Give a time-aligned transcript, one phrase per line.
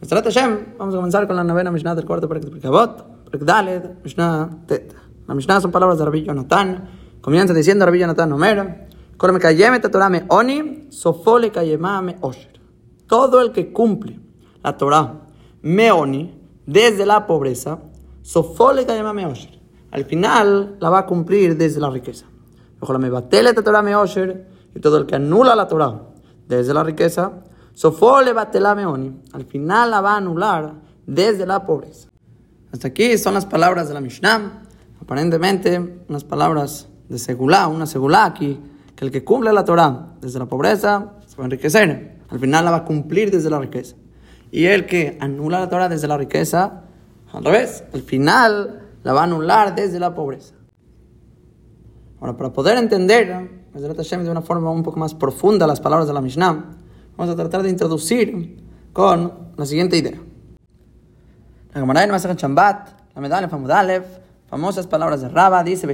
[0.00, 4.94] vamos a comenzar con la novena Mishnah del cuarto Pirkabot, Perek Daled, Mishnah Tet.
[5.26, 6.88] La Mishnah son palabras de Rabbi Jonathan.
[7.20, 12.60] Comienza diciendo Rabbi Jonathan Omer, Korme kayeme Torah me oni, sofole kayema me osher.
[13.06, 14.20] Todo el que cumple
[14.62, 15.22] la Torah
[15.62, 17.78] me oni, desde la pobreza,
[18.22, 19.58] sofole kayema me osher.
[19.90, 22.26] Al final la va a cumplir desde la riqueza.
[22.80, 26.02] Ojalá me batele Torah me osher, y todo el que anula la Torah
[26.46, 27.44] desde la riqueza,
[27.76, 28.32] Sofole
[28.74, 29.20] meoni.
[29.34, 30.72] Al final la va a anular
[31.06, 32.08] desde la pobreza.
[32.72, 34.62] Hasta aquí son las palabras de la Mishnah.
[34.98, 38.58] Aparentemente, unas palabras de segulá, una segulá aquí,
[38.96, 42.16] que el que cumple la Torah desde la pobreza se va a enriquecer.
[42.30, 43.94] Al final la va a cumplir desde la riqueza.
[44.50, 46.84] Y el que anula la Torah desde la riqueza,
[47.30, 50.54] al revés, al final la va a anular desde la pobreza.
[52.22, 56.22] Ahora, para poder entender de una forma un poco más profunda las palabras de la
[56.22, 56.76] Mishnah,
[57.16, 58.62] vamos a tratar de introducir
[58.92, 60.18] con la siguiente idea.
[61.72, 64.04] La Gemara en Masachet Shambat, la medalla Famudalev,
[64.48, 65.86] famosas palabras de Raba, dice.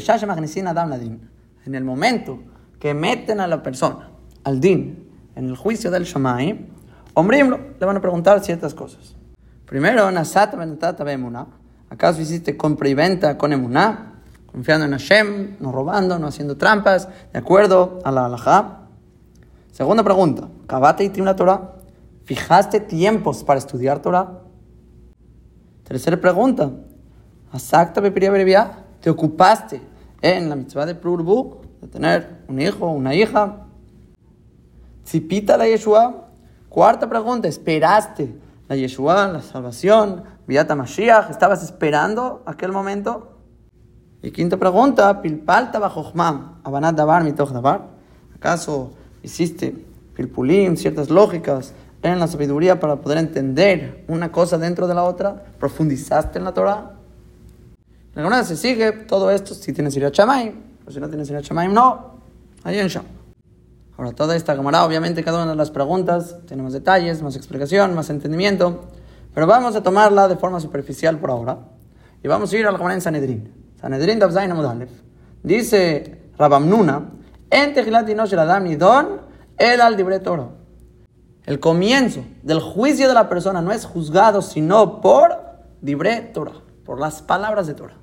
[1.65, 2.39] En el momento
[2.79, 4.11] que meten a la persona
[4.45, 6.69] al din, en el juicio del Shamay,
[7.15, 9.17] hombrimlo, le van a preguntar ciertas cosas.
[9.67, 10.55] Primero, Nasat
[11.91, 14.21] ¿acaso hiciste compra y venta con emuná?
[14.47, 18.81] Confiando en Hashem, no robando, no haciendo trampas, de acuerdo a la halajá.
[19.71, 21.75] Segunda pregunta, ¿Cabate y una Torah?
[22.25, 24.41] ¿Fijaste tiempos para estudiar Torah?
[25.85, 26.71] Tercera pregunta,
[27.53, 29.83] ¿Asakta ¿Te ocupaste
[30.23, 33.67] en la mitzvah de Prurbu, de tener un hijo una hija?
[35.07, 36.31] ¿Zipita la Yeshua?
[36.71, 38.35] Cuarta pregunta, ¿esperaste
[38.67, 41.29] la Yeshua, la salvación, Viata Mashiach?
[41.29, 43.37] ¿Estabas esperando aquel momento?
[44.23, 46.11] Y quinta pregunta, ¿Pilpalta bajo
[46.65, 47.91] Abanat Dabar mitoch Dabar?
[48.35, 54.95] ¿Acaso hiciste pilpulim, ciertas lógicas en la sabiduría para poder entender una cosa dentro de
[54.95, 56.93] la otra, profundizaste en la Torah.
[58.15, 60.55] La verdad se sigue todo esto si tienes ir a Chamaim,
[60.87, 62.19] o si no tienes ir a Chamaim, no,
[62.65, 63.05] ahí en Sham.
[63.97, 67.95] Ahora, toda esta camarada, obviamente, cada una de las preguntas tiene más detalles, más explicación,
[67.95, 68.89] más entendimiento,
[69.35, 71.59] pero vamos a tomarla de forma superficial por ahora
[72.23, 73.53] y vamos a ir a la Gemara en Sanedrín.
[73.81, 74.91] Sanedrín Davzain Amudalef.
[75.43, 77.11] Dice Rabamnuna,
[77.51, 80.49] en Tejilat Dinosh Adam Nidon, el al Torah.
[81.45, 85.37] El comienzo del juicio de la persona no es juzgado sino por
[85.81, 87.97] Dibre Torah, por las palabras de Torah.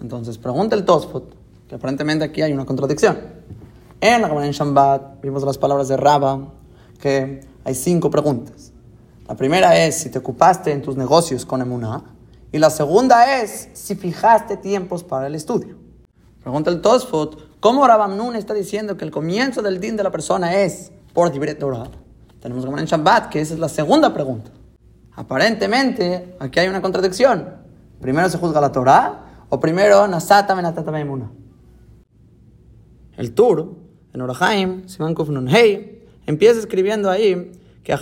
[0.00, 1.34] Entonces pregunta el Tosfot,
[1.68, 3.18] que aparentemente aquí hay una contradicción.
[4.00, 6.52] En la en Shambat vimos las palabras de Rabba,
[7.00, 8.72] que hay cinco preguntas.
[9.26, 12.04] La primera es si te ocupaste en tus negocios con Emuná.
[12.52, 15.76] Y la segunda es si fijaste tiempos para el estudio.
[16.40, 20.62] Pregunta el Tosfot, ¿Cómo Rabamnun está diciendo que el comienzo del din de la persona
[20.62, 21.90] es por Torah?
[22.38, 24.52] Tenemos como en Shabbat, que esa es la segunda pregunta.
[25.16, 27.56] Aparentemente, aquí hay una contradicción.
[28.00, 31.28] Primero se juzga la Torah o primero Nasata Menatata Maimuna.
[33.16, 33.74] El Tur,
[34.14, 37.50] en Orahaim, Siman Kufnun Hei, empieza escribiendo ahí
[37.82, 37.92] que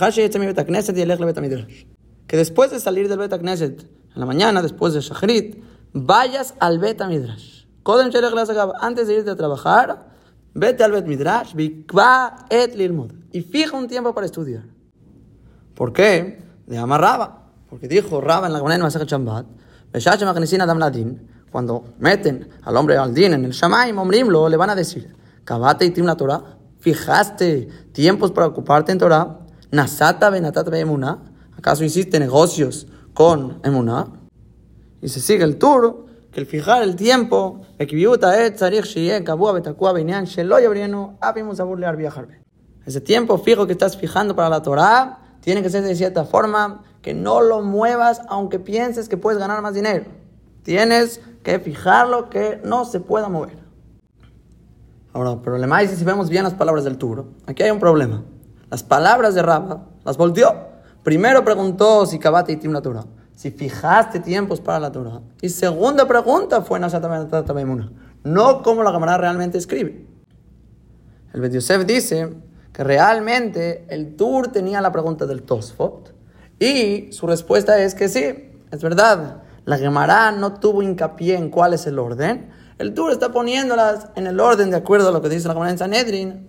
[2.27, 5.57] que después de salir del Betakneset en la mañana, después de Shachrit,
[5.91, 7.54] vayas al Betamidrash
[8.81, 10.07] antes de irte a trabajar,
[10.53, 11.53] vete al Bet Midrash,
[12.49, 14.63] et lilmud, y fija un tiempo para estudiar.
[15.75, 16.41] ¿Por qué?
[16.65, 17.43] De amarraba.
[17.69, 19.45] Porque dijo Raba en la Gemara de Chambat,
[19.93, 24.75] Adam Ladin, cuando meten al hombre al din en el Shamaim, Omrimlo, le van a
[24.75, 29.39] decir, Kabate y una Torah, fijaste tiempos para ocuparte en Torah,
[29.71, 31.19] Nasata benatat emuná,
[31.57, 34.07] ¿acaso hiciste negocios con emuná?
[35.01, 36.04] Y se sigue el tour
[36.35, 37.61] que el fijar el tiempo,
[42.85, 46.83] ese tiempo fijo que estás fijando para la Torah tiene que ser de cierta forma
[47.01, 50.07] que no lo muevas aunque pienses que puedes ganar más dinero.
[50.63, 53.57] Tienes que fijarlo que no se pueda mover.
[55.13, 57.27] Ahora, el problema es si vemos bien las palabras del Turo.
[57.45, 58.25] Aquí hay un problema.
[58.69, 60.53] Las palabras de Rabba las volteó.
[61.01, 63.05] Primero preguntó si Kabate y Tim la Torah
[63.35, 65.21] si fijaste tiempos para la Torah.
[65.41, 70.05] Y segunda pregunta fue no como la cámara realmente escribe.
[71.33, 72.33] El Bet Yosef dice
[72.73, 76.13] que realmente el Tur tenía la pregunta del Tosfot
[76.59, 79.43] y su respuesta es que sí, es verdad.
[79.65, 82.49] La Gemara no tuvo hincapié en cuál es el orden.
[82.77, 85.71] El Tur está poniéndolas en el orden de acuerdo a lo que dice la Gemara
[85.71, 86.45] en Sanedrin,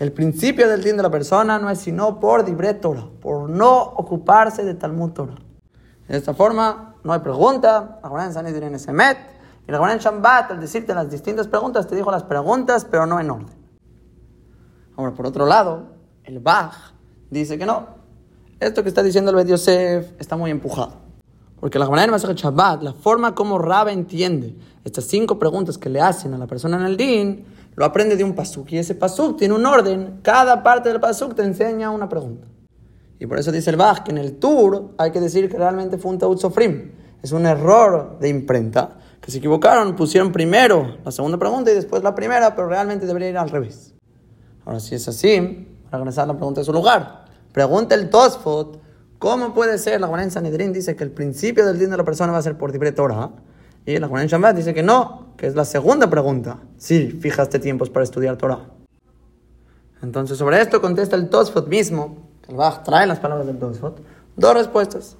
[0.00, 3.82] el principio del din de la persona no es sino por Dibre Torah, por no
[3.82, 5.36] ocuparse de Talmud Torah.
[6.08, 9.18] De esta forma, no hay pregunta, la en Sanedrin es Emet,
[9.68, 13.20] y la en Shambat, al decirte las distintas preguntas, te dijo las preguntas, pero no
[13.20, 13.54] en orden.
[14.96, 15.88] Ahora, por otro lado,
[16.24, 16.94] el Bach
[17.30, 17.86] dice que no.
[18.58, 20.94] esto que está diciendo el Bet Yosef está muy empujado.
[21.60, 26.00] Porque la Gemara en Shabbat, la forma como Raba entiende estas cinco preguntas que le
[26.00, 27.44] hacen a la persona en el din,
[27.80, 28.72] lo aprende de un pasuk.
[28.72, 30.20] Y ese pasuk tiene un orden.
[30.20, 32.46] Cada parte del pasuk te enseña una pregunta.
[33.18, 35.96] Y por eso dice el Bach que en el tour hay que decir que realmente
[35.96, 36.92] fue un Taut Sofrim.
[37.22, 38.98] Es un error de imprenta.
[39.22, 43.30] Que se equivocaron, pusieron primero la segunda pregunta y después la primera, pero realmente debería
[43.30, 43.94] ir al revés.
[44.66, 47.24] Ahora, si es así, para regresar la pregunta a su lugar.
[47.50, 48.78] Pregunta el Tosfot,
[49.18, 50.02] ¿cómo puede ser?
[50.02, 52.42] La Gemara en Sanedrín dice que el principio del din de la persona va a
[52.42, 53.30] ser por libre Torah.
[53.86, 56.58] Y la Gemara en Shabbat dice que no, que es la segunda pregunta.
[56.76, 58.68] Sí, fijaste tiempos para estudiar Torah.
[60.02, 64.02] Entonces, sobre esto contesta el Tosfot mismo, el Bach trae las palabras del Tosfot,
[64.36, 65.16] dos respuestas.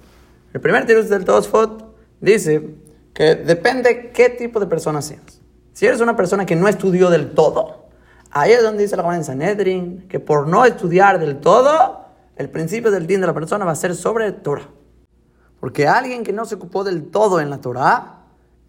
[0.53, 2.75] El primer tirus del Tosfot dice
[3.15, 5.41] que depende qué tipo de persona seas.
[5.73, 7.87] Si eres una persona que no estudió del todo,
[8.29, 12.91] ahí es donde dice la en Sanedrin que por no estudiar del todo, el principio
[12.91, 14.69] del din de la persona va a ser sobre Torah.
[15.59, 18.20] Porque alguien que no se ocupó del todo en la Torah,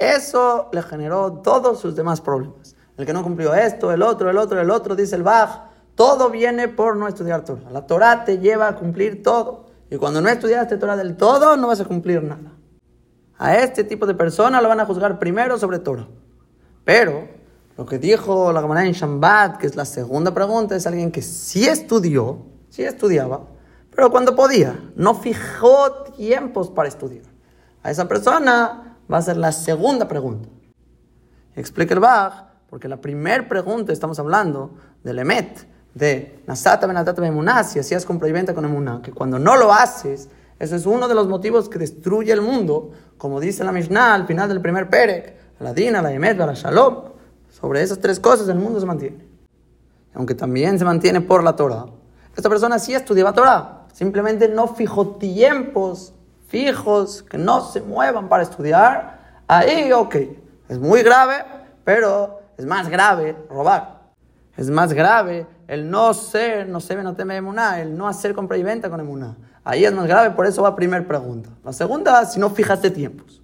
[0.03, 2.77] eso le generó todos sus demás problemas.
[2.97, 6.31] El que no cumplió esto, el otro, el otro, el otro, dice el Bach, todo
[6.31, 7.71] viene por no estudiar Torah.
[7.71, 9.67] La Torah te lleva a cumplir todo.
[9.91, 12.53] Y cuando no estudiaste Torah del todo, no vas a cumplir nada.
[13.39, 16.07] A este tipo de persona lo van a juzgar primero sobre Torah.
[16.85, 17.29] Pero
[17.77, 21.23] lo que dijo la Gemara en Shambat, que es la segunda pregunta, es alguien que
[21.23, 23.41] sí estudió, sí estudiaba,
[23.95, 27.25] pero cuando podía, no fijó tiempos para estudiar.
[27.83, 30.49] A esa persona va a ser la segunda pregunta.
[31.55, 34.71] Explica el Bach, porque la primera pregunta estamos hablando
[35.05, 39.39] del Emet, de Nasata Benatata Bemuná, si hacías compra y venta con Emuná, que cuando
[39.39, 40.29] no lo haces,
[40.59, 44.27] ese es uno de los motivos que destruye el mundo, como dice la Mishnah al
[44.27, 47.13] final del primer Perek, la Dina, la Emet, la Shalom.
[47.51, 49.27] Sobre esas tres cosas el mundo se mantiene.
[50.15, 51.87] Aunque también se mantiene por la Torah.
[52.35, 56.15] Esta persona sí estudiaba Torah, simplemente no fijó tiempos
[56.53, 59.41] fijos que no se muevan para estudiar.
[59.49, 60.17] Ahí, ok,
[60.69, 61.43] es muy grave,
[61.83, 64.03] pero es más grave robar.
[64.59, 68.59] Es más grave el no ser, no se no teme emuná, el no hacer compra
[68.59, 69.35] y venta con emuná.
[69.65, 71.49] Ahí es más grave, por eso va a primera pregunta.
[71.65, 73.41] La segunda, si no fijaste tiempos.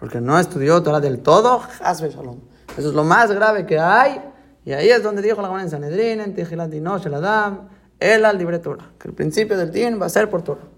[0.00, 2.40] Porque no estudió Torah del todo, hasbe shalom.
[2.78, 4.22] Eso es lo más grave que hay.
[4.64, 7.68] Y ahí es donde dijo la Gemara en Sanedrín, en Tijilat Dinosh, el Adam,
[8.00, 8.90] el al libre Torah.
[8.98, 10.75] Que el principio del din va a ser por Torah.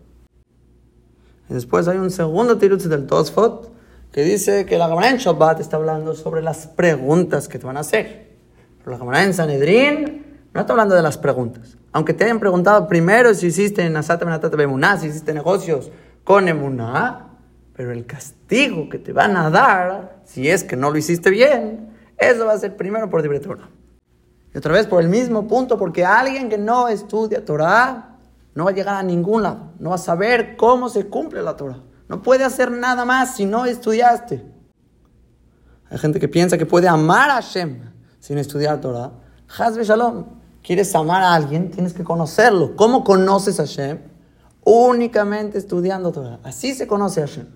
[1.49, 3.73] Y después hay un segundo tirutz del Tosfot
[4.13, 7.77] que dice que la Gemara en Shabbat está hablando sobre las preguntas que te van
[7.77, 8.29] a hacer.
[8.79, 11.77] Pero la Gemara en Sanedrín no está hablando de las preguntas.
[11.93, 15.91] Aunque te hayan preguntado primero si hiciste en Asata Bemuná, si hiciste negocios
[16.25, 17.29] con Emuná,
[17.75, 21.91] pero el castigo que te van a dar, si es que no lo hiciste bien,
[22.17, 23.69] eso va a ser primero por libre Torah.
[24.53, 28.18] Y otra vez por el mismo punto, porque alguien que no estudia Torah
[28.55, 31.57] no va a llegar a ningún lado, no va a saber cómo se cumple la
[31.57, 31.83] Torah.
[32.09, 34.45] No puede hacer nada más si no estudiaste.
[35.91, 37.81] Hay gente que piensa que puede amar a Hashem
[38.19, 39.13] sin estudiar Torah.
[39.57, 40.25] Hazbe Shalom.
[40.63, 42.77] Quieres amar a alguien, tienes que conocerlo.
[42.77, 44.01] ¿Cómo conoces a Hashem?
[44.65, 46.41] Únicamente estudiando Torah.
[46.43, 47.47] Así se conoce a Hashem.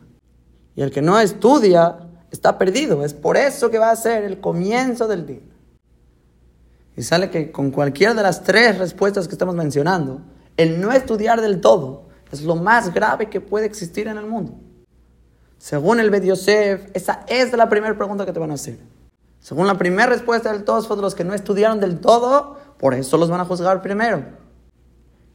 [0.74, 1.98] Y el que no estudia
[2.30, 3.04] está perdido.
[3.04, 5.42] Es por eso que va a ser el comienzo del día.
[6.96, 10.20] Y sale que con cualquiera de las tres respuestas que estamos mencionando,
[10.56, 14.54] el no estudiar del todo es lo más grave que puede existir en el mundo.
[15.58, 18.78] Según el Bet Yosef, esa es la primera pregunta que te van a hacer.
[19.40, 23.28] Según la primera respuesta del Tosfot, los que no estudiaron del todo, por eso los
[23.28, 24.24] van a juzgar primero.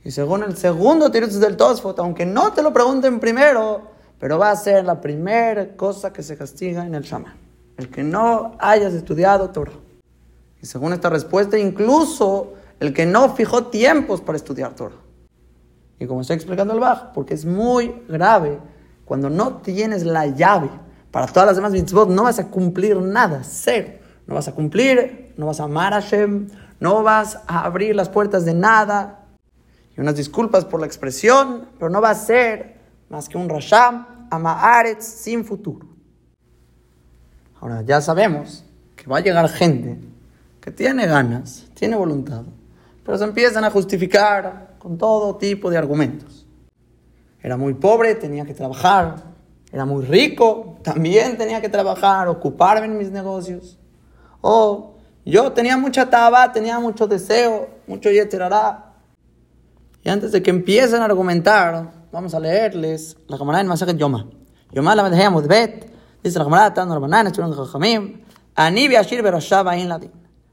[0.04, 3.84] Y según el segundo tirutz del Tosfot, aunque no te lo pregunten primero,
[4.20, 7.36] pero va a ser la primera cosa que se castiga en el Shaman.
[7.78, 9.74] El que no hayas estudiado Torah.
[10.62, 15.07] Y según esta respuesta, incluso el que no fijó tiempos para estudiar Torah.
[16.00, 18.60] Y como estoy explicando el Bach, porque es muy grave,
[19.06, 20.70] cuando no tienes la llave
[21.12, 23.88] para todas las demás mitzvot, no vas a cumplir nada, cero.
[24.28, 26.50] No vas a cumplir, no vas a amar a Hashem,
[26.80, 29.26] no vas a abrir las puertas de nada.
[29.96, 32.78] Y unas disculpas por la expresión, pero no va a ser
[33.10, 35.88] más que un Rasham, Amaaretz, sin futuro.
[37.62, 39.98] Ahora, ya sabemos que va a llegar gente
[40.60, 42.44] que tiene ganas, tiene voluntad,
[43.06, 46.48] pero se empiezan a justificar con todo tipo de argumentos.
[47.42, 49.16] Era muy pobre, tenía que trabajar.
[49.70, 53.78] Era muy rico, también tenía que trabajar, ocuparme en mis negocios.
[54.40, 58.94] O yo tenía mucha taba, tenía mucho deseo, mucho yeterará.
[60.06, 64.26] Y antes de que empiecen a argumentar, vamos a leerles la camarada en Masajet Yoma.
[64.72, 65.92] Yoma la Medheyamud Bet,
[66.24, 68.22] dice la camarada Tan Rabbanan, Estudian Jajamim,
[68.56, 70.12] Ani Biashir Berashaba in Ladin.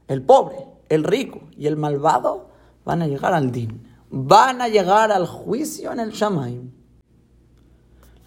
[0.09, 0.57] El pobre,
[0.89, 2.49] el rico y el malvado
[2.83, 3.94] van a llegar al din.
[4.17, 6.71] Van a llegar al juicio en el Shamaim.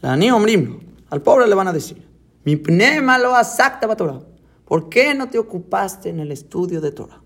[0.03, 2.07] La ni Omrim, al pobre le van a decir,
[2.45, 4.21] mi pnema lo asacta Torah.
[4.67, 7.23] ¿Por qué no te ocupaste en el estudio de Torah?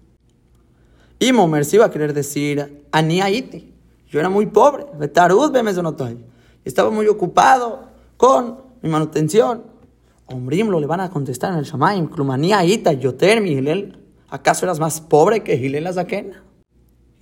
[1.18, 3.74] Y Momer se iba a querer decir, Ani Haiti,
[4.08, 5.52] yo era muy pobre, Betarud
[6.64, 9.64] estaba muy ocupado con mi manutención.
[10.26, 13.56] Omrim lo le van a contestar en el Shamaim, Klumania Ita, Yoter, mi
[14.30, 16.44] ¿acaso eras más pobre que Gilel Azakena?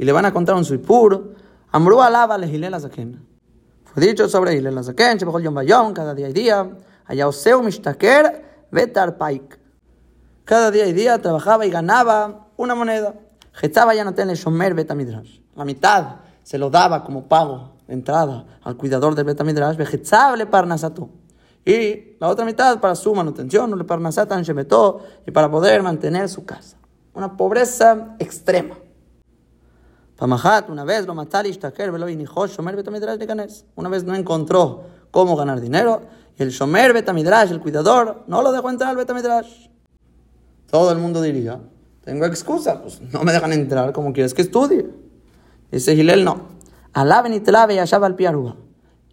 [0.00, 1.34] Y le van a contar un suipur,
[1.72, 3.22] Amru alaba le Gilel Azakena.
[3.84, 6.70] Fue dicho sobre Gilel Azaken, Shebejol Yom Bayom, cada día y día,
[7.04, 9.58] allá Oseu Mishtaker, Betar Paik.
[10.46, 13.14] Cada día y día trabajaba y ganaba una moneda.
[13.52, 15.40] Getzaba ya no tiene Shomer Betamidrash.
[15.54, 21.10] La mitad se lo daba como pago de entrada al cuidador del Betamidrash, Vegetzable Parnasatu.
[21.62, 26.46] Y la otra mitad para su manutención, le Parnasatan Shemetó, y para poder mantener su
[26.46, 26.78] casa.
[27.12, 28.78] Una pobreza extrema.
[30.20, 36.02] Pamahat, una vez lo matali Shomer Betamidrash de Una vez no encontró cómo ganar dinero,
[36.38, 39.68] y el Shomer Betamidrash, el cuidador, no lo dejó entrar al Betamidrash.
[40.70, 41.58] Todo el mundo diría,
[42.04, 44.90] tengo excusa, pues no me dejan entrar como quieres que estudie.
[45.72, 46.48] Dice Gilel, no.
[46.92, 48.56] Alaben y telave y allá al piaruba.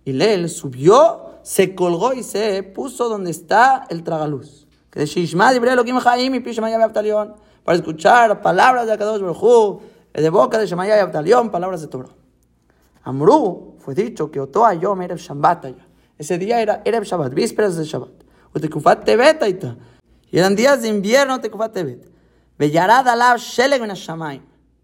[0.04, 4.68] Gilel subió, se colgó y se puso donde está el tragaluz.
[4.90, 7.36] Que de Shishma lo que Jaim y Pishmaya Abtalión.
[7.64, 9.22] Para escuchar palabras de Akadosh
[10.18, 12.10] De boca de Shemaya y Abtalión, palabras de Torah.
[13.04, 15.66] Amru fue dicho que Otoa Yom Erev Shabbat
[16.18, 18.10] Ese día era Erev Shabbat, vísperas de Shabbat.
[18.56, 19.44] Utekufat Tebet
[20.32, 22.12] Y eran días de invierno, Tekufat Tebet.
[22.58, 24.42] Bellarad alav sheleg ben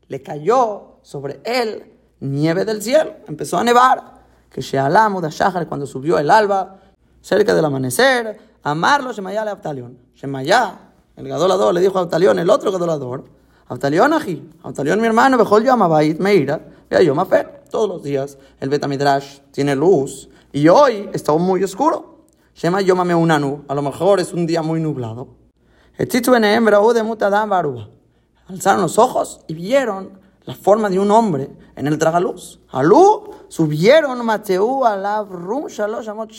[0.07, 3.15] Le cayó sobre él nieve del cielo.
[3.27, 4.21] Empezó a nevar.
[4.51, 6.79] Que Shealam Shahar, cuando subió el alba,
[7.21, 9.97] cerca del amanecer, amarlo Shemaya le Abtalión.
[10.13, 13.23] Shemaya, el gadolador, le dijo a Abtalión, el otro gadolador,
[13.67, 16.61] Abtalión ají, Abtalión mi hermano, Bejol Yamabait Meira,
[17.01, 17.63] yo Mafer.
[17.71, 22.27] Todos los días el Betamidrash tiene luz y hoy está muy oscuro.
[22.53, 25.29] Shema Yomame Unanu, a lo mejor es un día muy nublado.
[28.47, 32.59] Alzaron los ojos y vieron la forma de un hombre en el tragaluz.
[32.69, 36.31] Alú subieron Mateu alav rum shalosh amot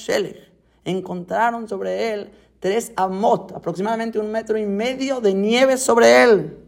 [0.85, 6.64] Encontraron sobre él tres amot, aproximadamente un metro y medio de nieve sobre él.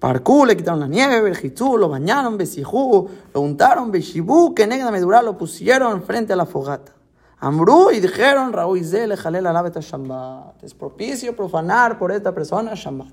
[0.00, 5.20] Parcú le quitaron la nieve, Berjitú, lo bañaron, Besijú, lo untaron, Beshibú, que negra medura
[5.20, 6.92] lo pusieron frente a la fogata.
[7.38, 10.64] Amru y dijeron, Raúl jalel alabeta Shambat.
[10.64, 13.12] Es propicio profanar por esta persona Shambat.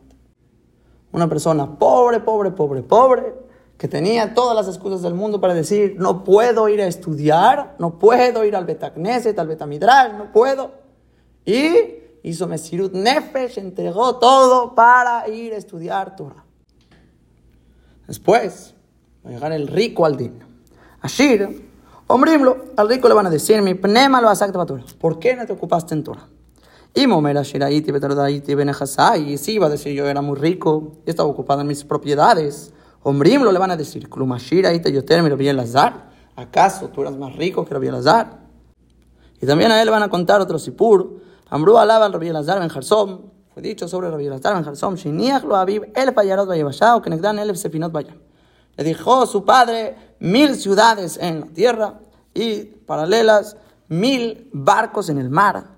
[1.12, 3.36] Una persona pobre, pobre, pobre, pobre,
[3.78, 8.00] que tenía todas las excusas del mundo para decir, no puedo ir a estudiar, no
[8.00, 10.72] puedo ir al Betacneset, al Betamidrash, no puedo.
[11.44, 11.70] Y
[12.24, 16.47] hizo Mesirut Nefesh, entregó todo para ir a estudiar Torah.
[18.08, 18.74] Después
[19.26, 20.40] va a llegar el rico al din.
[21.02, 21.68] Ashir
[22.10, 24.84] Ombrimlo, al rico le van a decir, mi pnema lo asacta Torah.
[24.98, 26.26] ¿Por qué no te ocupaste en Torah?
[26.94, 31.10] Y Momer Ashiraiti Betardaiti Benejasai, y sí iba a decir, yo era muy rico y
[31.10, 32.72] estaba ocupado en mis propiedades.
[33.04, 36.10] Ombrimlo le van a decir, Klumashiraiti Rabbi Lazar.
[36.38, 38.40] ¿Acaso tú eras más rico que Rabbi Lazar?
[39.42, 41.22] Y también a él le van a contar otro sipur.
[41.50, 43.20] Amru alaba al Rabbi Lazar Ben Jarsom.
[43.58, 47.40] Fue dicho sobre Rabbi Lazar Ben Jarsom, Shiniach lo Aviv el Payarot Vayevashao, que Negdan
[47.40, 48.20] el Sefinot Bayam.
[48.76, 52.00] Le dijo su padre mil ciudades en la tierra
[52.36, 55.70] y paralelas mil barcos en el mar.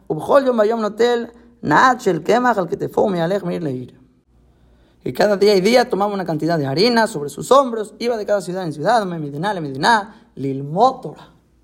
[5.05, 8.25] Y cada día y día tomaba una cantidad de harina sobre sus hombros, iba de
[8.25, 9.07] cada ciudad en ciudad,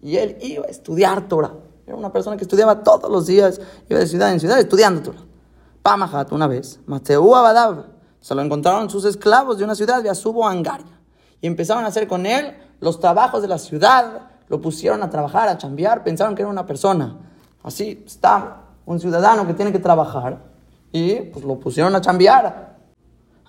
[0.01, 1.51] Y él iba a estudiar Torah.
[1.85, 5.24] Era una persona que estudiaba todos los días, iba de ciudad en ciudad estudiando Torah.
[5.85, 7.85] Pamahat una vez, Mateu Abadab,
[8.19, 10.99] se lo encontraron sus esclavos de una ciudad, de Asubo Angaria
[11.39, 15.47] y empezaron a hacer con él los trabajos de la ciudad, lo pusieron a trabajar,
[15.47, 17.19] a chambear, pensaron que era una persona.
[17.61, 20.39] Así está un ciudadano que tiene que trabajar
[20.91, 22.77] y pues lo pusieron a chambear.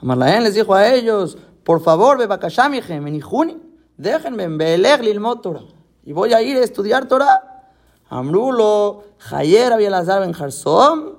[0.02, 3.56] Amarlaén les dijo a ellos, por favor, bebakashamichem, menijuni,
[3.96, 5.64] déjenme, beleg lilmot Torah.
[6.04, 7.64] Y voy a ir a estudiar Torah.
[8.10, 11.15] Amrulo, Jayer Abielazar Ben Jarsom,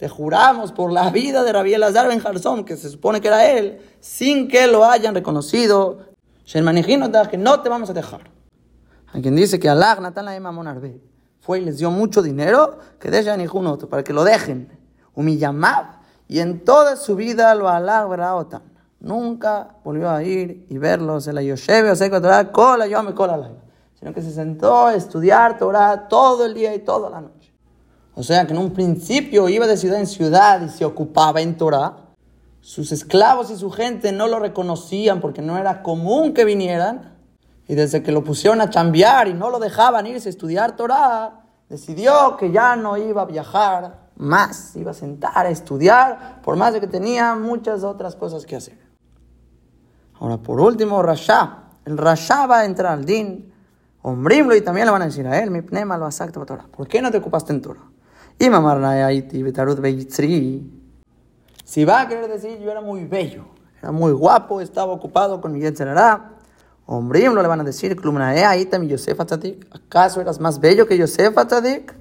[0.00, 3.50] te juramos por la vida de Rabbi Elazar Ben Jarsom, que se supone que era
[3.50, 5.98] él, sin que lo hayan reconocido,
[6.50, 8.30] que no te vamos a dejar.
[9.12, 10.00] Hay quien dice que Allah
[10.52, 11.02] Monarbe
[11.40, 14.70] fue y les dio mucho dinero, que dejen otro para que lo dejen.
[15.14, 18.62] Humillamab, y en toda su vida lo Allah otan.
[19.00, 23.50] Nunca volvió a ir y verlos en la Yoshebe o Torah, cola, yo me cola
[23.98, 27.39] Sino que se sentó a estudiar Torah todo el día y toda la noche.
[28.20, 31.56] O sea que en un principio iba de ciudad en ciudad y se ocupaba en
[31.56, 31.96] Torah
[32.60, 37.16] sus esclavos y su gente no lo reconocían porque no era común que vinieran.
[37.66, 41.46] Y desde que lo pusieron a chambear y no lo dejaban irse a estudiar Torah,
[41.70, 46.74] decidió que ya no iba a viajar más, iba a sentar a estudiar, por más
[46.74, 48.78] de que tenía muchas otras cosas que hacer.
[50.18, 51.70] Ahora, por último, Rasha.
[51.86, 53.50] El Rasha va a entrar al din.
[54.02, 56.66] Hombrimlo y también le van a decir a él, mi pnema lo asacta Torah.
[56.70, 57.89] ¿Por qué no te ocupaste en Torah?
[58.42, 58.44] Y
[61.64, 63.44] Si va a querer decir, yo era muy bello,
[63.82, 66.30] era muy guapo, estaba ocupado con mi Yetzerará.
[66.86, 71.94] Hombrimlo le van a decir, mi Yosef ¿Acaso eras más bello que Yosef Atzadik?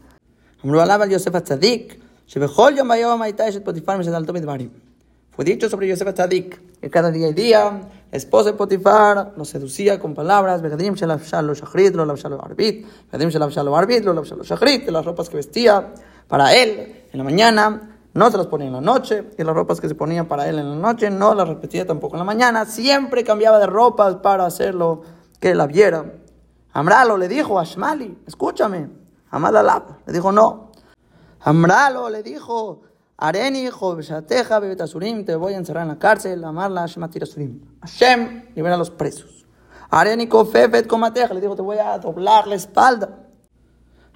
[0.64, 2.00] Hombre, alaba Yosef Atzadik.
[2.26, 4.72] Shebechol yom bayom aitai potifar me sedalto midbarim.
[5.32, 7.82] Fue dicho sobre Yosef Tzadik que cada día y día
[8.12, 13.30] la esposa de Potifar lo seducía con palabras, Begadim Shalafshalo Shachrit, lo Lavshalo Arbit, Begadim
[13.30, 15.94] Shalafshalo Arbit, lo Lavshalo Shachrit, de las ropas que vestía
[16.30, 19.82] para él en la mañana, no se las ponía en la noche, y las ropas
[19.82, 22.66] que se ponían para él en la noche no las repetía tampoco en la mañana,
[22.66, 25.02] siempre cambiaba de ropas para hacerlo
[25.40, 26.06] que la viera.
[26.72, 28.90] Amralo le dijo a Shmali, escúchame,
[29.32, 30.72] Amadalab, le dijo no.
[31.42, 32.84] Amralo le dijo,
[33.18, 37.60] Areni, Jobeshateja, Bebetasurim, te voy a encerrar en la cárcel, amarla, Shematirasurim.
[37.82, 39.46] Hashem, libera a los presos.
[39.90, 43.29] Areni, Kofefet, Komateja, le dijo, te voy a doblar la espalda.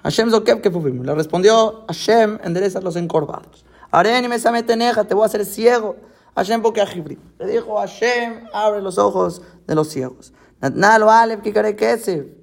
[0.04, 3.64] Hashem Zokev, que Le respondió, Hashem, endereza los encorvados.
[3.90, 5.96] Areni, Mesameteneja, te voy a hacer ciego.
[6.36, 6.84] Hashem, porque
[7.38, 10.34] Le dijo, Hashem, abre los ojos de los ciegos.
[10.60, 11.40] Natnalo Alef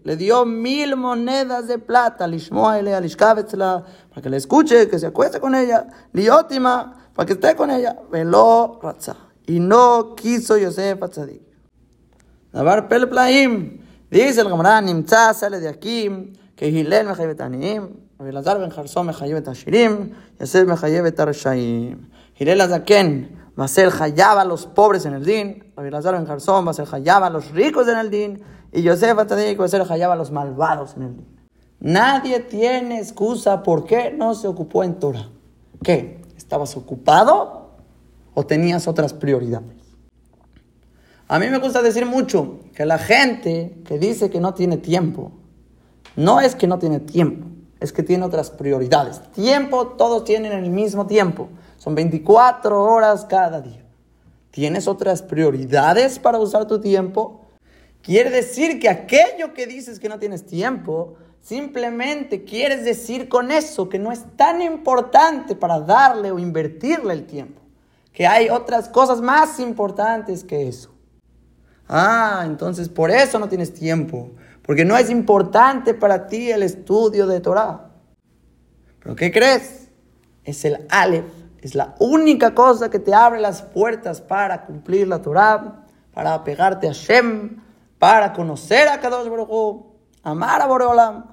[0.03, 2.27] Le dio mil monedas de plata.
[2.27, 5.88] Lishmoa Para que le escuche, que se acueste con ella.
[6.13, 7.10] Liotima.
[7.13, 7.96] Para que esté con ella.
[8.12, 9.15] Velo Ratza.
[9.46, 11.41] Y no quiso Yosef Atzadik.
[12.51, 13.82] Dabar Pelplaim.
[14.10, 16.34] Dice el Gamara, Nimtza sale de aquí.
[16.70, 17.89] Hilel me chayevet aniim.
[18.20, 20.12] Abilazar ben Jarzón me chayevet ashirim.
[20.39, 22.10] Yosef me chayevet arashaim.
[22.38, 26.25] Hilel Azaken va a ser Hayab a los pobres en el din, Rabbi Lazar en
[26.25, 28.41] Jarzón va a ser Hayab a los ricos en el din,
[28.72, 31.27] y Yosef Atadik va a ser Hayab a los malvados en el din.
[31.80, 35.29] Nadie tiene excusa por qué no se ocupó en Torah.
[35.83, 36.22] ¿Qué?
[36.38, 37.72] ¿Estabas ocupado
[38.33, 39.77] o tenías otras prioridades?
[41.27, 45.31] A mí me gusta decir mucho que la gente que dice que no tiene tiempo,
[46.15, 47.47] no es que no tiene tiempo,
[47.79, 49.21] es que tiene otras prioridades.
[49.31, 51.50] Tiempo, todos tienen el mismo tiempo.
[51.77, 53.83] Son 24 horas cada día.
[54.51, 57.41] ¿Tienes otras prioridades para usar tu tiempo?
[58.01, 63.89] Quiere decir que aquello que dices que no tienes tiempo, simplemente quieres decir con eso
[63.89, 67.61] que no es tan importante para darle o invertirle el tiempo.
[68.11, 70.91] Que hay otras cosas más importantes que eso.
[71.87, 74.31] Ah, entonces por eso no tienes tiempo.
[74.72, 77.90] Porque no es importante para ti el estudio de Torah.
[79.03, 79.90] ¿Pero qué crees?
[80.46, 81.25] Es el Aleph
[81.60, 86.88] es la única cosa que te abre las puertas para cumplir la Torah, para apegarte
[86.88, 87.62] a Shem,
[88.00, 89.88] para conocer a Kadosh Baruch
[90.24, 91.25] amar a Boreolam.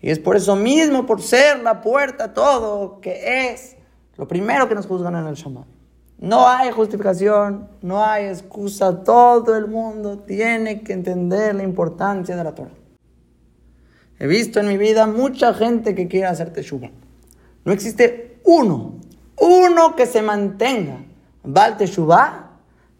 [0.00, 3.76] Y es por eso mismo, por ser la puerta a todo, que es
[4.16, 5.73] lo primero que nos juzgan en el Shaman.
[6.24, 9.04] No hay justificación, no hay excusa.
[9.04, 12.70] Todo el mundo tiene que entender la importancia de la Torah.
[14.18, 16.90] He visto en mi vida mucha gente que quiere hacer teshuva.
[17.64, 18.94] No existe uno
[19.40, 21.04] uno que se mantenga,
[21.42, 22.50] Baal Teshuvah,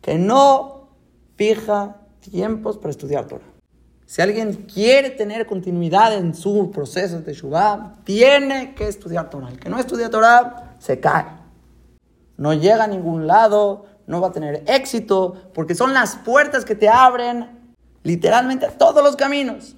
[0.00, 0.88] que no
[1.36, 3.44] fija tiempos para estudiar Torah.
[4.06, 9.48] Si alguien quiere tener continuidad en su proceso de Teshuvah, tiene que estudiar Torah.
[9.48, 11.43] El que no estudia Torah, se cae.
[12.36, 16.74] No llega a ningún lado, no va a tener éxito, porque son las puertas que
[16.74, 19.76] te abren literalmente a todos los caminos.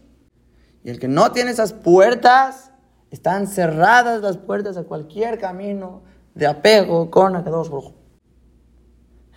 [0.85, 2.71] Y el que no tiene esas puertas,
[3.11, 6.03] están cerradas las puertas a cualquier camino
[6.35, 7.95] de apego con Akadosh Baruch.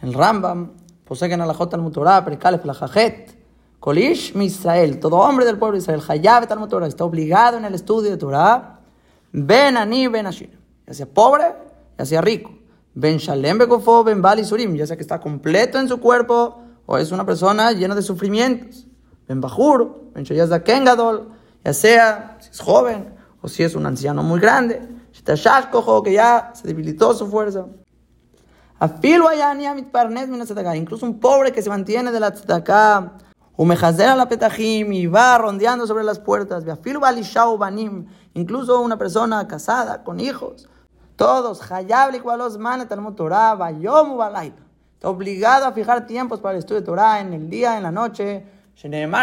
[0.01, 0.73] El Rambam
[1.05, 3.37] posee en la Jota al Mutorah, Perkalef la Jajet,
[3.79, 4.49] Kolish mi
[4.99, 8.17] todo hombre del pueblo de Israel, Hayab tal Mutorah, está obligado en el estudio de
[8.17, 8.79] Torah,
[9.31, 11.53] Ben Ani Ben Ashir, ya sea pobre,
[11.97, 12.51] ya sea rico,
[12.99, 16.97] Ben Shalem Bekofo, Ben Bali Surim, ya sea que está completo en su cuerpo o
[16.97, 18.87] es una persona llena de sufrimientos,
[19.25, 21.29] Ben Bajur, Ben Shoyazda Kengadol,
[21.63, 24.81] ya sea si es joven o si es un anciano muy grande
[25.23, 27.67] que ya se debilitó su fuerza.
[30.75, 33.13] Incluso un pobre que se mantiene de la tzedakah,
[33.57, 36.63] a la petajim y va rondeando sobre las puertas.
[38.33, 40.67] Incluso una persona casada con hijos.
[41.19, 41.59] Todos,
[44.93, 47.91] Está obligado a fijar tiempos para el estudio de Torah en el día, en la
[47.91, 48.45] noche.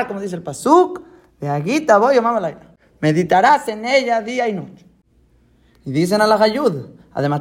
[0.06, 1.00] como dice el Pasuk,
[1.40, 2.58] de Agita voy a
[3.00, 4.86] Meditarás en ella día y noche.
[5.86, 7.40] Y dicen a la Hayud, además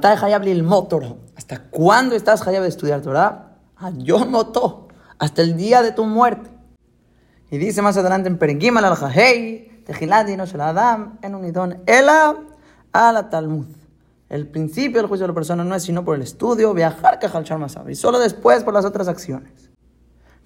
[0.51, 1.17] el motor.
[1.35, 3.57] ¿Hasta cuándo estás Hayab de estudiar Torah?
[3.75, 4.87] A yo moto,
[5.19, 6.49] hasta el día de tu muerte.
[7.51, 12.37] Y Y dice más adelante en Perengim al Jahei, Tejiladi no Adam, en unidón, Ela
[12.93, 13.84] a la Talmud.
[14.29, 17.27] El principio del juicio de la persona no es sino por el estudio, viajar que
[17.57, 19.69] más y solo después por las otras acciones.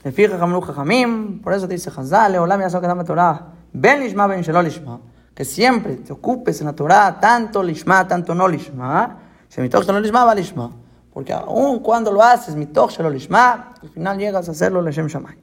[0.03, 4.65] Le fija Jamlu Jamim, por eso dice Hazal, Olam Yasok Torah, Ben Lishma Ben Shelol
[4.65, 4.99] Lishma,
[5.33, 9.17] que siempre te ocupes en la Torah, tanto Lishma, tanto no Lishma,
[9.49, 10.71] Shemitoch Shelol Lishma va Lishma,
[11.13, 15.37] porque aun cuando lo haces, Mitoch Shelol Lishma, al final llegas a hacerlo Leshem Shamay.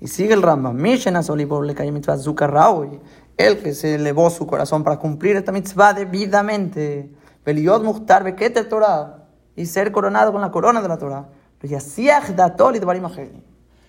[0.00, 3.00] Y sigue el Rambam, Mishena Solibor le cae mitzvah Zukar Raui,
[3.46, 7.12] el que se elevó su corazón para cumplir esta mitzvah debidamente,
[7.44, 11.28] Beliot Muhtar Beketer Torah, y ser coronado con la corona de la Torah.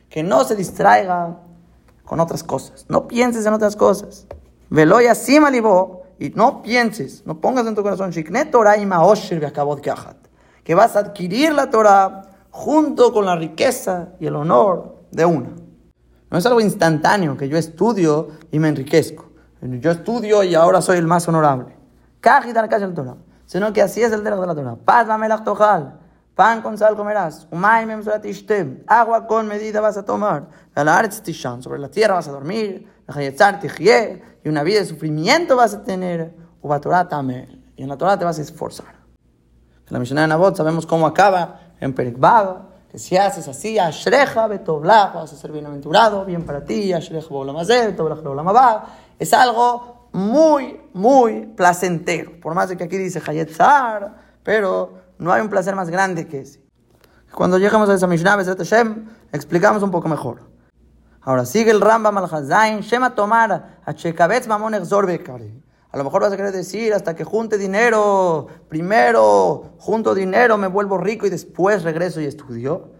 [0.09, 1.39] Que no se distraiga
[2.03, 2.85] con otras cosas.
[2.89, 4.27] No pienses en otras cosas.
[4.69, 8.11] Veloy así malibó y no pienses, no pongas en tu corazón
[10.63, 15.49] que vas a adquirir la Torah junto con la riqueza y el honor de una.
[16.29, 19.32] No es algo instantáneo que yo estudio y me enriquezco.
[19.63, 21.77] Yo estudio y ahora soy el más honorable.
[23.45, 24.75] Sino que así es el de la Torah.
[24.75, 25.07] Paz,
[25.43, 25.99] tojal.
[26.35, 27.47] Pan con sal comerás.
[28.87, 30.47] Agua con medida vas a tomar.
[30.75, 32.89] Sobre la tierra vas a dormir.
[34.43, 36.35] Y una vida de sufrimiento vas a tener.
[37.75, 38.95] Y en la Torah te vas a esforzar.
[39.87, 42.57] En la misión de Nabot sabemos cómo acaba en Perikbad.
[42.89, 47.87] Que si haces así, Ashreja, Betoblach, vas a ser bienaventurado, bien para ti, Ashreja, Bolamazé,
[47.87, 48.85] Betoblach, Bolamabá.
[49.19, 52.39] Es algo muy, muy placentero.
[52.39, 56.41] Por más de que aquí dice Hayetzar, pero no hay un placer más grande que
[56.41, 56.61] ese.
[57.33, 60.41] Cuando llegamos a esa Mishnah, Hashem, explicamos un poco mejor.
[61.21, 66.33] Ahora sigue el Rambam al Hazain, Shema tomar a Chekabetz Mamon A lo mejor vas
[66.33, 71.83] a querer decir hasta que junte dinero, primero junto dinero, me vuelvo rico y después
[71.83, 72.91] regreso y estudio.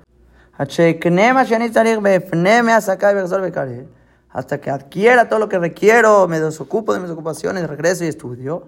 [4.34, 8.68] Hasta que adquiera todo lo que requiero, me desocupo de mis ocupaciones, regreso y estudio.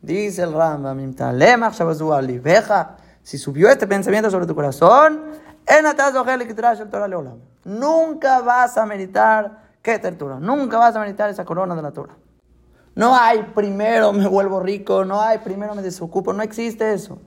[0.00, 1.14] Dice el Rambam,
[3.22, 5.20] si subió este pensamiento sobre tu corazón,
[7.64, 12.14] nunca vas a meditar ¿qué Torah, nunca vas a meditar esa corona de la Torah.
[12.94, 17.18] No hay primero me vuelvo rico, no hay primero me desocupo, no existe eso.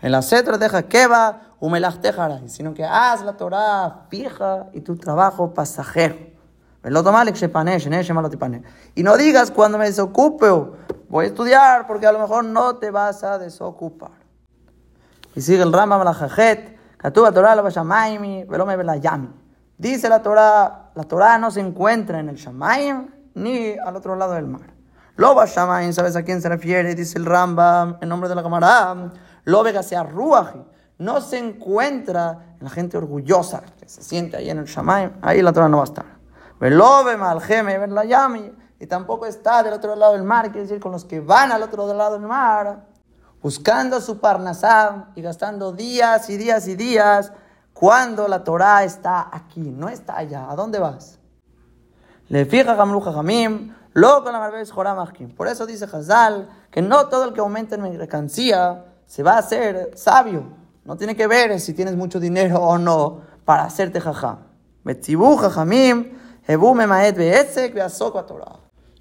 [0.00, 1.54] En la cetra deja que va,
[2.46, 6.33] sino que haz la Torah fija y tu trabajo pasajero.
[8.94, 10.46] Y no digas cuando me desocupe
[11.08, 14.10] voy a estudiar porque a lo mejor no te vas a desocupar.
[15.34, 17.32] Y sigue el Rambam la Jajet, Torah.
[19.76, 24.34] Dice la Torah, la Torah no se encuentra en el Shamayim ni al otro lado
[24.34, 24.74] del mar.
[25.16, 26.94] Loba Shamayim, ¿sabes a quién se refiere?
[26.94, 29.10] Dice el Rambam, en nombre de la cámara.
[29.44, 30.62] Lobe sea Ruaji.
[30.98, 35.12] No se encuentra en la gente orgullosa que se siente ahí en el Shamayim.
[35.22, 36.04] Ahí la Torah no va a estar.
[38.80, 41.62] Y tampoco está del otro lado del mar, quiere decir con los que van al
[41.62, 42.86] otro lado del mar,
[43.42, 47.32] buscando su parnasam y gastando días y días y días,
[47.74, 50.50] cuando la Torah está aquí, no está allá.
[50.50, 51.18] ¿A dónde vas?
[52.28, 54.72] Le fija Gamluja Jamim, loco la marvez
[55.36, 59.38] Por eso dice Hazal que no todo el que aumenta en mercancía se va a
[59.38, 60.44] hacer sabio.
[60.84, 64.38] No tiene que ver si tienes mucho dinero o no para hacerte jajam.
[64.84, 66.23] Betzibu Jajamim,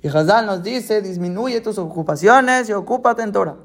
[0.01, 3.58] Y Hazal nos dice, disminuye tus ocupaciones y ocúpate en Torah.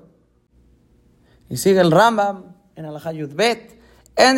[1.49, 3.79] Y sigue el Rambam en al Bet.
[4.17, 4.37] En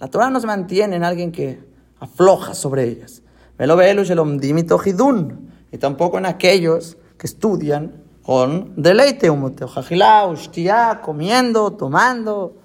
[0.00, 1.64] La Torah no se mantiene en alguien que
[2.00, 3.22] afloja sobre ellas.
[5.70, 9.30] Y tampoco en aquellos que estudian con deleite,
[11.02, 12.56] comiendo, tomando.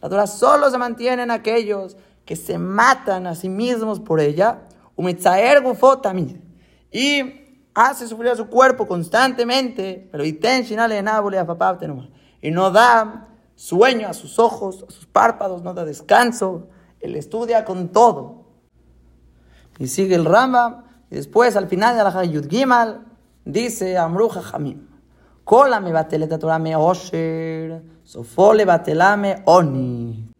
[0.00, 4.62] La Torah solo se mantiene en aquellos que se matan a sí mismos por ella,
[6.90, 7.22] y
[7.74, 10.40] hace sufrir a su cuerpo constantemente, pero y
[12.50, 16.68] no da sueño a sus ojos, a sus párpados, no da descanso,
[17.00, 18.46] él estudia con todo.
[19.78, 23.04] Y sigue el Ramba, y después al final de la Yud Gimal,
[23.44, 24.88] dice Amruja Hamim,
[25.44, 30.32] Kola me bateleta Torah me osher, sofole batelame oni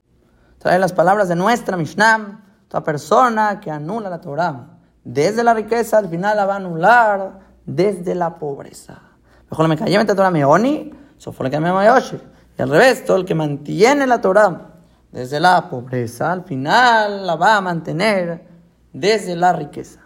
[0.66, 4.66] trae las palabras de nuestra Mishnah, toda persona que anula la Torah
[5.04, 9.00] desde la riqueza, al final la va a anular desde la pobreza.
[9.48, 13.24] Mejor me callé, Torah meoni, eso fue lo que me Y al revés, todo el
[13.24, 14.72] que mantiene la Torah
[15.12, 18.48] desde la pobreza, al final la va a mantener
[18.92, 20.00] desde la riqueza.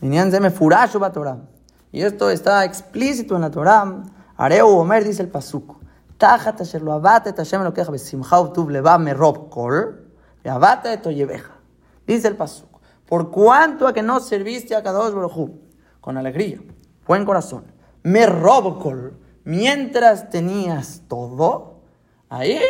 [0.00, 0.16] Y
[2.00, 4.02] esto está explícito en la Torah.
[4.38, 5.81] Areu Omer dice el Pasuco.
[6.21, 9.83] תחת אשר לא עבדת את השם אלוקיך בשמחה ובטוב לבב מרוב כל,
[10.45, 11.49] ועבדת את אויביך.
[12.07, 15.59] Dice el pasuk, por cuanto a que no serviste a Kadosh Baruj Hu,
[15.99, 16.59] con alegría,
[17.05, 17.65] buen corazón,
[18.03, 21.81] me robo col, mientras tenías todo,
[22.29, 22.61] ahí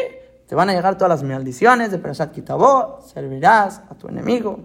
[0.47, 4.59] te van a llegar todas las maldiciones de Perashat Kitabó, servirás a tu enemigo,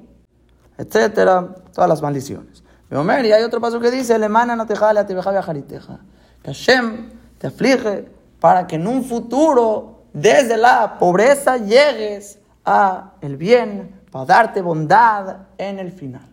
[0.78, 2.64] etcétera, todas las maldiciones.
[2.90, 6.00] Omer, y hay otro paso que dice, le mana no te jale a te viajariteja.
[6.42, 13.37] Que Hashem te aflige para que en un futuro, desde la pobreza, llegues a el
[13.37, 16.27] bien, para darte bondad en el final.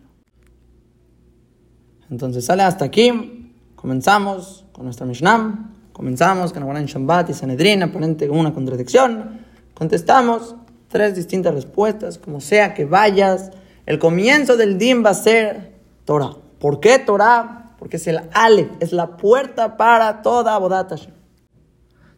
[2.09, 8.29] Entonces sale hasta aquí, comenzamos con nuestra Mishnah, comenzamos con en Shabbat y Sanedrin, aparente
[8.29, 9.39] una contradicción,
[9.73, 10.55] contestamos
[10.87, 13.51] tres distintas respuestas, como sea que vayas,
[13.85, 15.73] el comienzo del din va a ser
[16.05, 16.35] Torah.
[16.59, 17.75] ¿Por qué Torah?
[17.77, 20.93] Porque es el Aleph, es la puerta para toda Abodat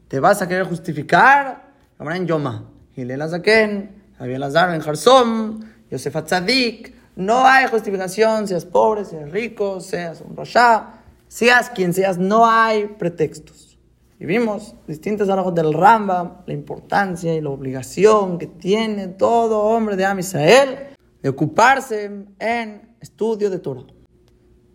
[0.07, 1.67] Te vas a querer justificar,
[1.99, 5.59] en Yoma, Hilel Azaken, Javier Lazar en Jarsom,
[5.91, 6.93] Yosef Atzadik.
[7.17, 12.87] No hay justificación, seas pobre, seas rico, seas un rasha, seas quien seas, no hay
[12.87, 13.77] pretextos.
[14.19, 19.95] Y vimos distintos alajos del Rambam, la importancia y la obligación que tiene todo hombre
[19.95, 20.77] de Am Israel
[21.21, 23.83] de ocuparse en estudio de Torah.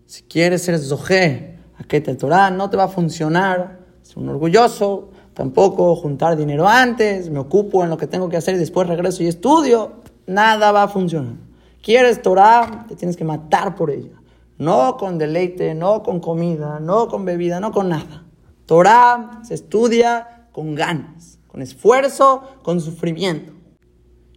[0.06, 4.28] Si quieres ser zoje, a que te Torah no te va a funcionar, ser un
[4.28, 8.88] orgulloso, tampoco juntar dinero antes, me ocupo en lo que tengo que hacer y después
[8.88, 9.92] regreso y estudio,
[10.26, 11.34] nada va a funcionar.
[11.82, 14.20] Quieres Torah, te tienes que matar por ella.
[14.58, 18.24] No con deleite, no con comida, no con bebida, no con nada.
[18.66, 23.52] Torah se estudia con ganas, con esfuerzo, con sufrimiento.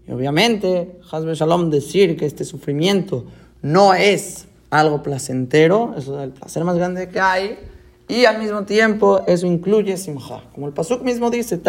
[0.07, 3.25] Y obviamente, Hasbe Shalom decir que este sufrimiento
[3.61, 7.57] no es algo placentero, eso es el placer más grande que hay,
[8.07, 10.43] y al mismo tiempo eso incluye simja.
[10.53, 11.59] Como el Pasuk mismo dice,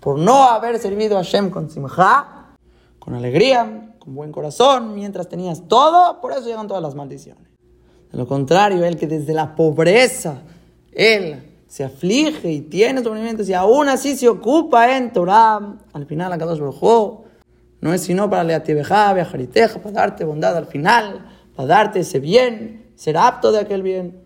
[0.00, 2.54] por no haber servido a Hashem con simja,
[2.98, 7.42] con alegría, con buen corazón, mientras tenías todo, por eso llegan todas las maldiciones.
[8.12, 10.42] De lo contrario, el que desde la pobreza,
[10.92, 16.32] él se aflige y tiene sufrimientos y aún así se ocupa en Torah, al final
[16.32, 16.60] a Kadosh
[17.80, 22.87] no es sino para leativeja, viajariteja, para darte bondad al final, para darte ese bien,
[22.98, 24.20] ser apto de aquel bien.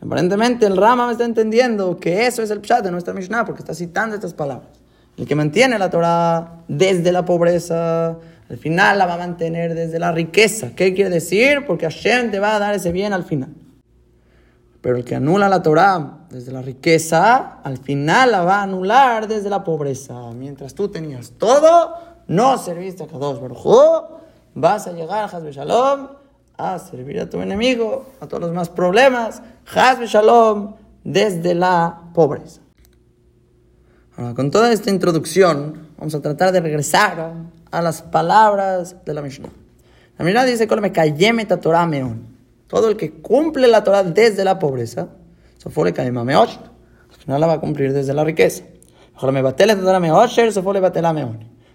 [0.00, 3.62] Aparentemente el Rama me está entendiendo que eso es el pshat de nuestra Mishnah, porque
[3.62, 4.70] está citando estas palabras.
[5.16, 8.16] El que mantiene la Torah desde la pobreza,
[8.48, 10.70] al final la va a mantener desde la riqueza.
[10.76, 11.64] ¿Qué quiere decir?
[11.66, 13.52] Porque Hashem te va a dar ese bien al final.
[14.80, 19.26] Pero el que anula la Torah desde la riqueza, al final la va a anular
[19.26, 20.30] desde la pobreza.
[20.32, 21.94] Mientras tú tenías todo,
[22.28, 24.22] no serviste a Kadosh Baruj
[24.54, 26.23] vas a llegar a Shalom
[26.56, 29.42] a servir a tu enemigo, a todos los más problemas,
[29.74, 32.60] Hazbe Shalom, desde la pobreza.
[34.16, 37.34] Ahora, con toda esta introducción, vamos a tratar de regresar
[37.70, 39.48] a las palabras de la Mishnah.
[40.18, 40.68] La Mishnah dice.
[42.68, 45.08] Todo el que cumple la Torah desde la pobreza,
[45.64, 48.64] al final la va a cumplir desde la riqueza.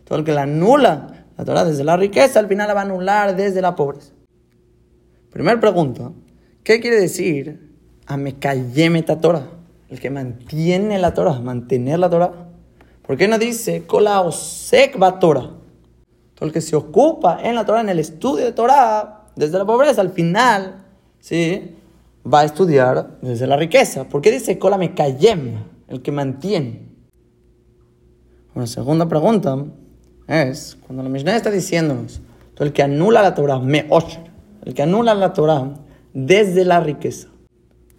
[0.05, 2.83] Todo el que la anula la Torah desde la riqueza, al final la va a
[2.83, 4.13] anular desde la pobreza.
[5.31, 6.11] Primera pregunta,
[6.63, 7.69] ¿qué quiere decir
[8.07, 9.47] Amekayemeta Torah?
[9.89, 12.49] El que mantiene la Torah, mantener la Torah.
[13.05, 15.51] ¿Por qué no dice Kola Osek Torah?
[16.35, 19.65] Todo el que se ocupa en la Torah, en el estudio de Torah, desde la
[19.65, 20.85] pobreza, al final,
[21.19, 21.75] ¿sí?
[22.31, 24.05] va a estudiar desde la riqueza.
[24.05, 25.63] ¿Por qué dice Kola Mekayem?
[25.87, 26.87] El que mantiene.
[28.55, 29.63] Una segunda pregunta
[30.27, 32.21] es, cuando la Mishnah está diciéndonos,
[32.53, 34.28] todo el que anula la Torah, me osher,
[34.63, 35.73] el que anula la Torah
[36.13, 37.27] desde la riqueza.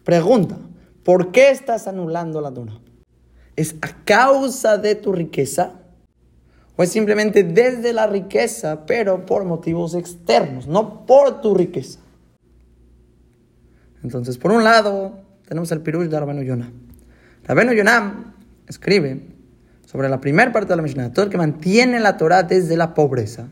[0.05, 0.57] Pregunta,
[1.05, 2.79] ¿por qué estás anulando la Torah?
[3.57, 5.75] ¿Es a causa de tu riqueza?
[6.77, 11.99] ¿O es simplemente desde la riqueza, pero por motivos externos, no por tu riqueza?
[14.03, 16.71] Entonces, por un lado, tenemos el pirush de Rabenu Yonah.
[17.45, 18.35] Rabenu Yonah
[18.67, 19.21] escribe
[19.85, 22.95] sobre la primera parte de la Mishnah, todo el que mantiene la Torah desde la
[22.95, 23.49] pobreza,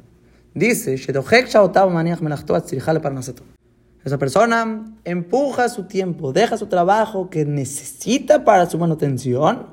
[0.54, 0.94] Dice,
[4.04, 9.66] esa persona empuja su tiempo, deja su trabajo que necesita para su manutención,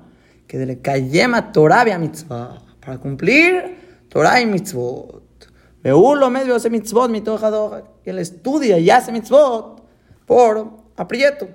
[0.47, 3.77] que le cayema Torah mitzvah, para cumplir
[4.09, 5.23] Torah y mitzvot.
[5.83, 9.83] Veulo medio hace mitzvot, mi que él estudia y hace mitzvot
[10.25, 11.47] por aprieto.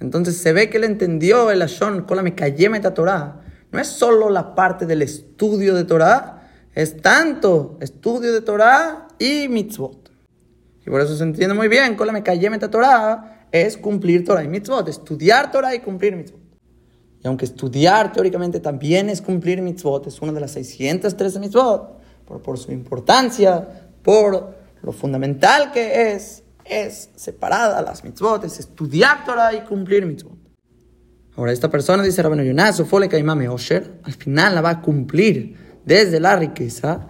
[0.00, 3.40] Entonces se ve que él entendió el ashon, con la me cayema Torah.
[3.70, 6.41] No es solo la parte del estudio de Torah,
[6.74, 10.10] es tanto estudio de Torah y mitzvot.
[10.84, 14.48] Y por eso se entiende muy bien, con la Mekayem Torah es cumplir Torah y
[14.48, 16.40] mitzvot, estudiar Torah y cumplir mitzvot.
[17.22, 22.00] Y aunque estudiar teóricamente también es cumplir mitzvot, es una de las 613 mitzvot,
[22.42, 29.54] por, su importancia, por lo fundamental que es, es separada las mitzvot, es estudiar Torah
[29.54, 30.32] y cumplir mitzvot.
[31.36, 34.82] Ahora, esta persona dice Rabino Yonah, su fole kaimame osher, al final la va a
[34.82, 37.08] cumplir desde la riqueza,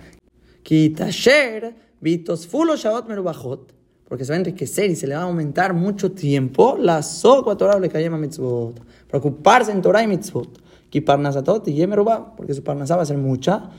[4.09, 7.57] porque se va a enriquecer y se le va a aumentar mucho tiempo la sokwa
[7.57, 12.63] Torah le kayema mitzvot, preocuparse en Torah y mitzvot, ki parnasatot y yemeruba, porque su
[12.63, 13.71] parnasá va a ser mucha,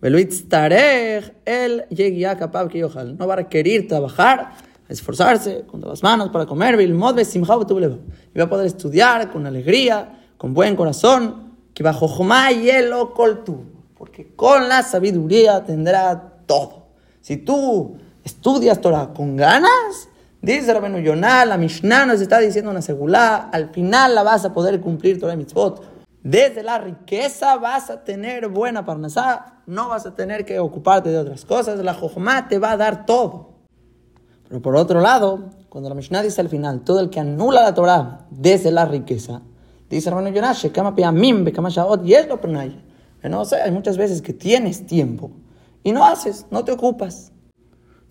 [0.00, 0.14] el
[3.18, 4.52] no va a requerir trabajar,
[4.88, 10.76] esforzarse con las manos para comer, y va a poder estudiar con alegría, con buen
[10.76, 12.08] corazón, que bajo
[12.62, 13.12] hielo
[14.00, 16.86] porque con la sabiduría tendrá todo.
[17.20, 20.08] Si tú estudias Torah con ganas,
[20.40, 24.54] dice Rabenu Yonah, la Mishnah nos está diciendo una segulá, al final la vas a
[24.54, 25.84] poder cumplir Torah mitzvot.
[26.22, 31.18] Desde la riqueza vas a tener buena parnasá, no vas a tener que ocuparte de
[31.18, 33.50] otras cosas, la jojomá te va a dar todo.
[34.48, 37.74] Pero por otro lado, cuando la Mishnah dice al final, todo el que anula la
[37.74, 39.42] Torah desde la riqueza,
[39.90, 42.40] dice hermano Yonash, y es lo
[43.22, 45.30] No sé, hay muchas veces que tienes tiempo
[45.82, 47.32] y no haces, no te ocupas.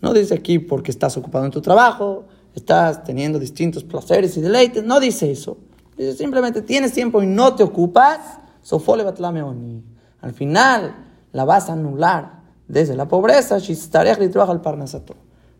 [0.02, 4.84] No dice aquí porque estás ocupado en tu trabajo, estás teniendo distintos placeres y deleites,
[4.84, 5.58] no dice eso
[6.16, 8.20] simplemente tienes tiempo y no te ocupas,
[8.62, 9.84] sofole batlameoni.
[10.22, 10.96] Al final
[11.32, 15.16] la vas a anular desde la pobreza, al parnasato.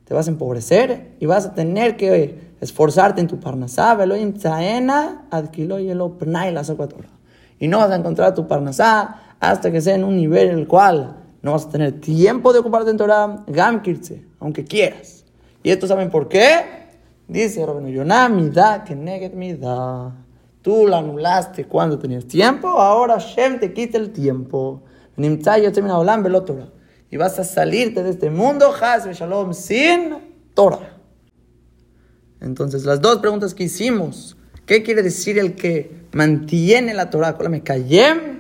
[0.06, 3.98] Te vas a empobrecer y vas a tener que esforzarte en tu parnasá,
[7.62, 10.68] y no vas a encontrar tu parnasá hasta que sea en un nivel en el
[10.68, 15.26] cual no vas a tener tiempo de ocuparte en Torah, gamkirse, aunque quieras.
[15.64, 16.80] ¿Y esto saben por qué?
[17.28, 20.16] Dice Rabenu Yonah, da que neget da.
[20.62, 24.84] Tú la anulaste cuando tenías tiempo, ahora Shem te quita el tiempo.
[27.12, 28.74] Y vas a salirte de este mundo,
[29.14, 30.18] Shalom, sin
[30.54, 30.98] Torah.
[32.42, 37.38] Entonces, las dos preguntas que hicimos, ¿qué quiere decir el que mantiene la Torah?
[37.50, 38.39] me callé?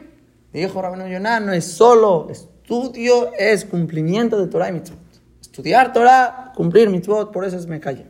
[0.54, 5.00] Dijo Rabino Yonah, no es solo estudio, es cumplimiento de Torah y mitzvot.
[5.42, 8.08] Estudiar Torah, cumplir mitzvot, por eso es me callé.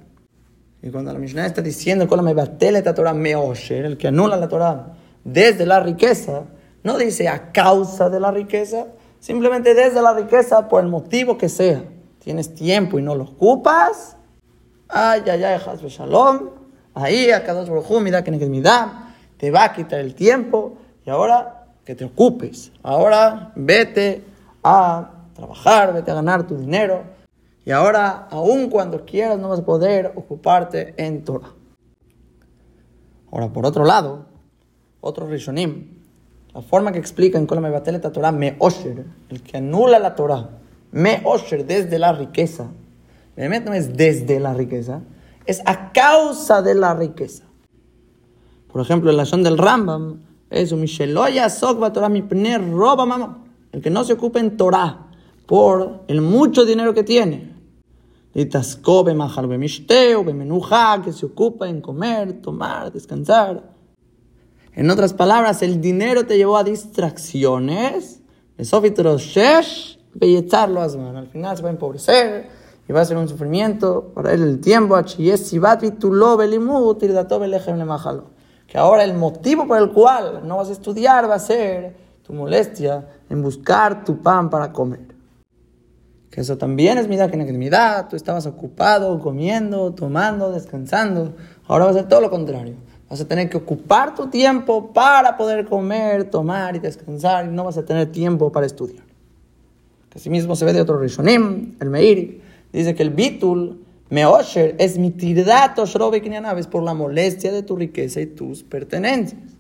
[0.81, 5.65] Y cuando la Mishnah está diciendo la Torah meosher, el que anula la Torah desde
[5.65, 6.45] la riqueza,
[6.83, 8.87] no dice a causa de la riqueza,
[9.19, 11.83] simplemente desde la riqueza por el motivo que sea.
[12.19, 14.15] Tienes tiempo y no lo ocupas,
[14.87, 16.49] ay, ay, ay, hasbe shalom,
[16.93, 18.31] ahí a cada dos mira que
[19.37, 21.58] te va a quitar el tiempo y ahora
[21.89, 22.71] que te ocupes.
[22.83, 24.23] Ahora vete
[24.63, 27.01] a trabajar, vete a ganar tu dinero
[27.65, 31.51] y ahora, aun cuando quieras, no vas a poder ocuparte en Torah.
[33.31, 34.27] Ahora, por otro lado,
[35.01, 36.03] otro Rishonim,
[36.53, 40.47] la forma que explica en Kolam la Torah, me osher, el que anula la Torah,
[40.91, 42.67] me osher desde la riqueza,
[43.35, 45.01] realmente no es desde la riqueza,
[45.47, 47.45] es a causa de la riqueza.
[48.71, 53.81] Por ejemplo, la son del Rambam es un Misheloya Sokba Torah mi roba mamá, el
[53.81, 55.07] que no se ocupe en Torah
[55.45, 57.49] por el mucho dinero que tiene.
[58.33, 63.71] Y tascobe majalbe mishteo, menuja, que se ocupa en comer, tomar, descansar.
[64.73, 68.21] En otras palabras, el dinero te llevó a distracciones.
[68.57, 68.65] Al
[71.27, 72.47] final se va a empobrecer
[72.87, 74.95] y va a ser un sufrimiento para él el tiempo.
[78.69, 82.33] Que ahora el motivo por el cual no vas a estudiar va a ser tu
[82.33, 85.01] molestia en buscar tu pan para comer.
[86.29, 88.07] Que eso también es midá que midá.
[88.07, 91.33] Tú estabas ocupado, comiendo, tomando, descansando.
[91.67, 92.75] Ahora va a ser todo lo contrario.
[93.09, 97.45] Vas a tener que ocupar tu tiempo para poder comer, tomar y descansar.
[97.45, 99.03] Y no vas a tener tiempo para estudiar.
[100.09, 102.41] Que mismo se ve de otro Rishonim, el Meir.
[102.71, 106.21] Dice que el bitul, meosher, es mi tirdato shrobe
[106.57, 109.59] es por la molestia de tu riqueza y tus pertenencias.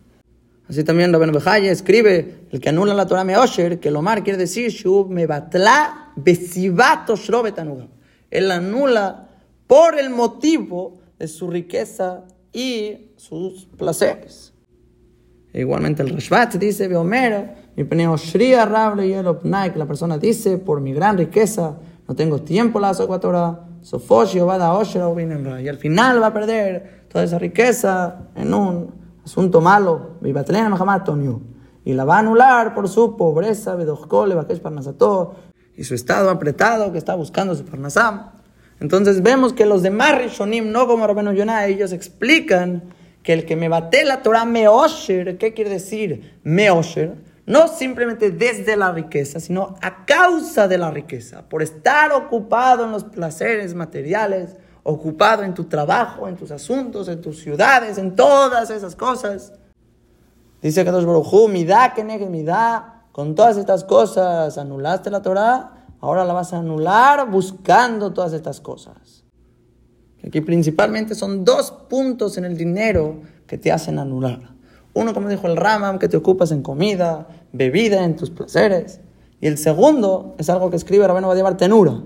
[0.69, 4.37] Así también Rabben Bejaya escribe, el que anula la Torah Meosher, que lo mar quiere
[4.37, 7.87] decir, Shub me batla besivato shrobetanuga.
[8.29, 9.29] Él anula
[9.65, 12.23] por el motivo de su riqueza
[12.53, 14.53] y sus placeres.
[15.51, 20.59] E igualmente el Rashbat dice, Beomer, mi peneoshria rable y el que la persona dice,
[20.59, 27.05] por mi gran riqueza, no tengo tiempo la Torah, y al final va a perder
[27.09, 33.77] toda esa riqueza en un asunto malo, y la va a anular por su pobreza,
[35.75, 38.31] y su estado apretado que está buscando su parnasam.
[38.79, 42.83] Entonces vemos que los demás Rishonim, no como Rabenu Yonah, ellos explican
[43.23, 47.15] que el que me bate la Torah meosher, ¿qué quiere decir meosher?
[47.49, 52.91] No simplemente desde la riqueza, sino a causa de la riqueza, por estar ocupado en
[52.91, 58.69] los placeres materiales, ocupado en tu trabajo, en tus asuntos, en tus ciudades, en todas
[58.69, 59.53] esas cosas.
[60.61, 66.23] Dice que mi da que mi da, con todas estas cosas anulaste la Torah, ahora
[66.25, 69.25] la vas a anular buscando todas estas cosas.
[70.23, 74.58] Aquí principalmente son dos puntos en el dinero que te hacen anular.
[74.93, 78.99] Uno, como dijo el Ramam, que te ocupas en comida, bebida, en tus placeres.
[79.41, 82.01] Y el segundo es algo que escribe Rabeno llevar Tenura,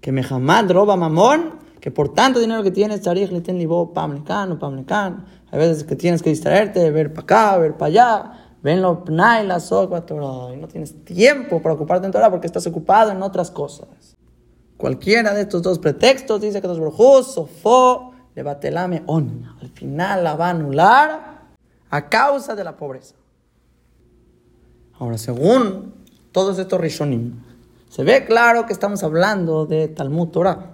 [0.00, 4.52] que Mehamad roba mamón, que por tanto dinero que tienes, tarij le ten libo pamlecan
[4.52, 5.26] o pamlecan.
[5.50, 9.46] Hay veces que tienes que distraerte, ver para acá, ver para allá, ven lo pnai,
[9.46, 13.50] la Torah, y no tienes tiempo para ocuparte en Torah porque estás ocupado en otras
[13.50, 14.16] cosas.
[14.78, 19.44] Cualquiera de estos dos pretextos dice que los brujos, sofó, lebatelame on.
[19.60, 21.33] Al final la va a anular
[21.94, 23.14] a causa de la pobreza.
[24.98, 25.94] Ahora, según
[26.32, 27.40] todos estos rishonim,
[27.88, 30.72] se ve claro que estamos hablando de Talmud Torah.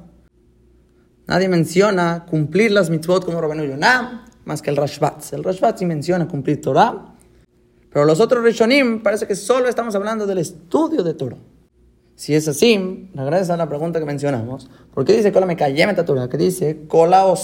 [1.27, 5.35] Nadie menciona cumplir las mitzvot como Rabenu Yonah, más que el Rashbat.
[5.35, 7.15] El Rashbat sí menciona cumplir Torah,
[7.93, 11.37] pero los otros Rishonim parece que solo estamos hablando del estudio de Torah.
[12.15, 16.31] Si es así, gracias a la pregunta que mencionamos, ¿por qué dice Kola me Torah?
[16.31, 17.37] Que dice Kola o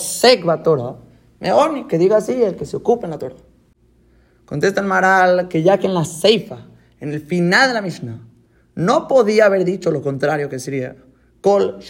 [0.65, 0.97] Torah.
[1.41, 3.37] Mejor que diga así el que se ocupa en la Torah.
[4.47, 6.67] Contesta el Maral que ya que en la Seifa,
[7.01, 8.21] en el final de la Mishnah,
[8.77, 10.97] no podía haber dicho lo contrario que sería
[11.41, 11.81] Kol.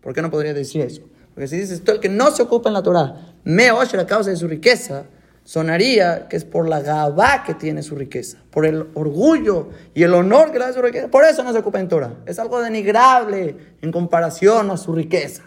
[0.00, 1.02] ¿Por qué no podría decir eso?
[1.34, 4.06] Porque si dices, todo el que no se ocupa en la Torah, me osher a
[4.06, 5.06] causa de su riqueza,
[5.44, 10.14] sonaría que es por la gabá que tiene su riqueza, por el orgullo y el
[10.14, 11.08] honor que le da su riqueza.
[11.08, 12.14] Por eso no se ocupa en Torah.
[12.26, 15.42] Es algo denigrable en comparación a su riqueza.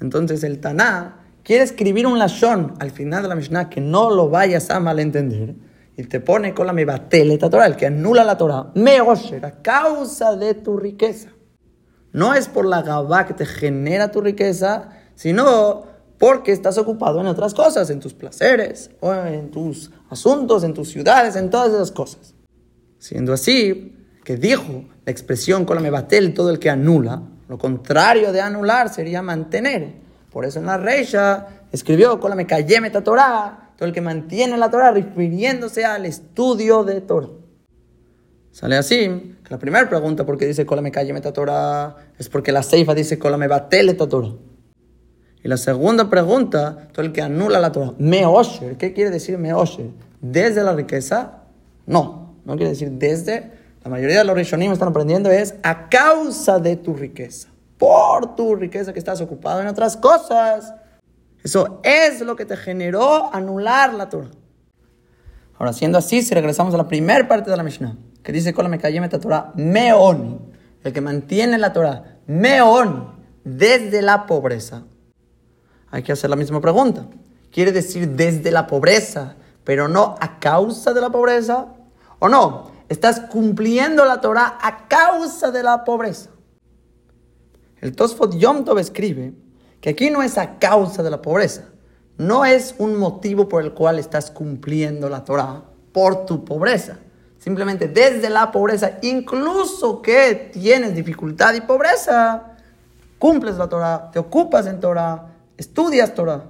[0.00, 1.19] Entonces el Taná
[1.50, 5.56] quiere escribir un lashon al final de la Mishnah que no lo vayas a malentender
[5.96, 10.36] y te pone con la mebatel, Torah, el que anula la Torah, meosher, a causa
[10.36, 11.30] de tu riqueza.
[12.12, 15.82] No es por la gabá que te genera tu riqueza, sino
[16.18, 20.88] porque estás ocupado en otras cosas, en tus placeres, o en tus asuntos, en tus
[20.90, 22.32] ciudades, en todas esas cosas.
[23.00, 28.30] Siendo así, que dijo la expresión con la mebatel, todo el que anula, lo contrario
[28.30, 30.09] de anular sería mantener.
[30.30, 34.70] Por eso en la Reisha escribió con la mekayemeta Torah, todo el que mantiene la
[34.70, 37.28] Torah refiriéndose al estudio de Torah.
[38.52, 41.96] Sale así, que la primera pregunta, ¿por qué dice Kola me calle meta Torah?
[42.18, 44.32] Es porque la Seifa dice Kola me batele Torah.
[45.42, 49.38] Y la segunda pregunta, todo el que anula la Torah, me osher, ¿qué quiere decir
[49.38, 49.86] me osher?
[50.20, 51.44] ¿Desde la riqueza?
[51.86, 53.52] No, no quiere decir desde.
[53.82, 57.49] La mayoría de los rishonim están aprendiendo es a causa de tu riqueza.
[57.80, 60.74] Por tu riqueza que estás ocupado en otras cosas.
[61.42, 64.30] Eso es lo que te generó anular la Torah.
[65.58, 68.70] Ahora, siendo así, si regresamos a la primera parte de la Mishnah, que dice con
[68.70, 70.38] la Torah, Meoni,
[70.84, 73.08] el que mantiene la Torah, Meoni,
[73.44, 74.84] desde la pobreza.
[75.90, 77.06] Hay que hacer la misma pregunta.
[77.50, 81.66] ¿Quiere decir desde la pobreza, pero no a causa de la pobreza?
[82.18, 82.70] ¿O no?
[82.90, 86.30] Estás cumpliendo la Torah a causa de la pobreza.
[87.80, 89.32] El Tosfot Yom Tov escribe
[89.80, 91.64] que aquí no es a causa de la pobreza,
[92.18, 95.62] no es un motivo por el cual estás cumpliendo la Torah
[95.92, 96.98] por tu pobreza.
[97.38, 102.56] Simplemente desde la pobreza, incluso que tienes dificultad y pobreza,
[103.18, 106.44] cumples la Torah, te ocupas en Torah, estudias Torah.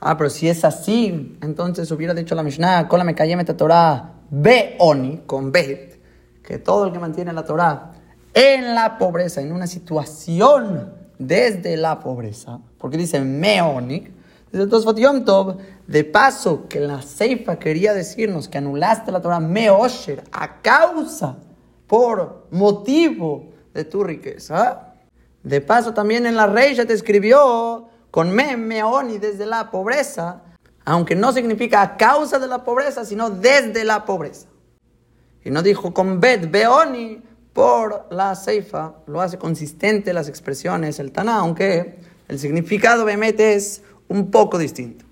[0.00, 4.76] Ah, pero si es así, entonces hubiera dicho la Mishnah, con la meta Torah, be
[4.78, 6.00] oni, con bet,
[6.42, 7.92] que todo el que mantiene la Torah
[8.34, 14.10] en la pobreza, en una situación desde la pobreza, porque dice Meonik,
[14.50, 15.56] dice Yom Tov,
[15.86, 21.36] de paso que la Seifa quería decirnos que anulaste la Torah Meosher a causa,
[21.92, 24.94] por motivo de tu riqueza.
[25.42, 30.40] De paso también en la rey ya te escribió con Me, Meoni desde la pobreza,
[30.86, 34.46] aunque no significa a causa de la pobreza, sino desde la pobreza.
[35.44, 37.20] Y no dijo con Bet, Beoni,
[37.52, 41.98] por la ceifa, lo hace consistente las expresiones, el Taná, aunque
[42.28, 45.04] el significado obviamente es un poco distinto.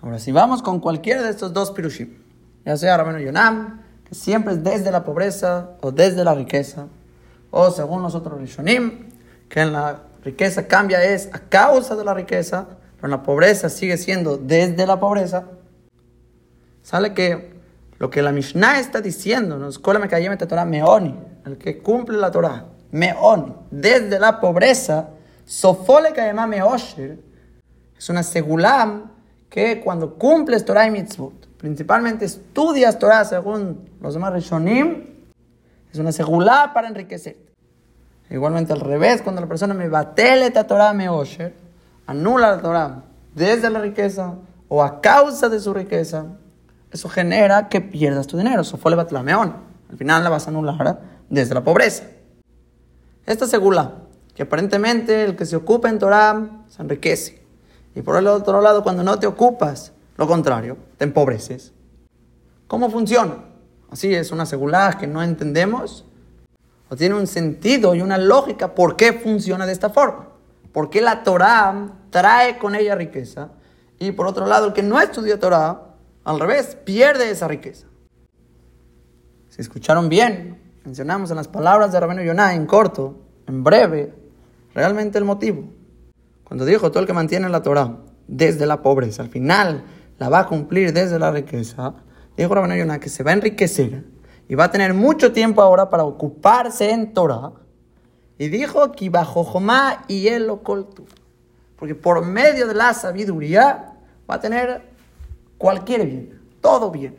[0.00, 2.18] Ahora, si vamos con cualquiera de estos dos pirushim,
[2.64, 6.86] ya sea Rabenu Yonam, que siempre es desde la pobreza o desde la riqueza,
[7.50, 9.10] o según los otros Rishonim,
[9.48, 12.66] que en la riqueza cambia es a causa de la riqueza,
[12.96, 15.44] pero en la pobreza sigue siendo desde la pobreza,
[16.82, 17.55] sale que
[17.98, 19.78] lo que la Mishnah está diciéndonos,
[20.64, 25.10] Meoni, el que cumple la Torah, meón, desde la pobreza,
[25.44, 27.18] sofole llama meosher,
[27.96, 29.10] es una segulam
[29.48, 35.04] que cuando cumples Torah y mitzvot, principalmente estudias Torah según los demás Rishonim,
[35.92, 37.36] es una segulá para enriquecer.
[38.28, 40.90] Igualmente al revés, cuando la persona me batele la Torah
[42.06, 43.02] anula la Torah
[43.34, 44.34] desde la riqueza
[44.68, 46.26] o a causa de su riqueza,
[46.96, 48.62] eso genera que pierdas tu dinero.
[48.62, 49.54] El batlameón.
[49.90, 52.04] Al final la vas a anular desde la pobreza.
[53.24, 53.94] Esta segula,
[54.34, 57.42] que aparentemente el que se ocupa en Torah se enriquece.
[57.94, 61.72] Y por el otro lado, cuando no te ocupas, lo contrario, te empobreces.
[62.66, 63.44] ¿Cómo funciona?
[63.90, 66.04] Así es una segula que no entendemos
[66.88, 70.28] o tiene un sentido y una lógica por qué funciona de esta forma.
[70.72, 73.48] ¿Por qué la Torah trae con ella riqueza?
[73.98, 75.85] Y por otro lado, el que no estudia Torah,
[76.26, 77.86] al revés, pierde esa riqueza.
[79.48, 84.12] Si escucharon bien, mencionamos en las palabras de Rabino Yonah en corto, en breve,
[84.74, 85.70] realmente el motivo.
[86.42, 89.84] Cuando dijo todo el que mantiene la Torah desde la pobreza, al final
[90.18, 91.94] la va a cumplir desde la riqueza,
[92.36, 94.02] dijo Rabino Yonah que se va a enriquecer
[94.48, 97.52] y va a tener mucho tiempo ahora para ocuparse en Torah.
[98.36, 100.60] Y dijo que bajo Jomá y él lo.
[101.76, 103.94] Porque por medio de la sabiduría
[104.28, 104.95] va a tener
[105.58, 107.16] cualquier bien, todo bien.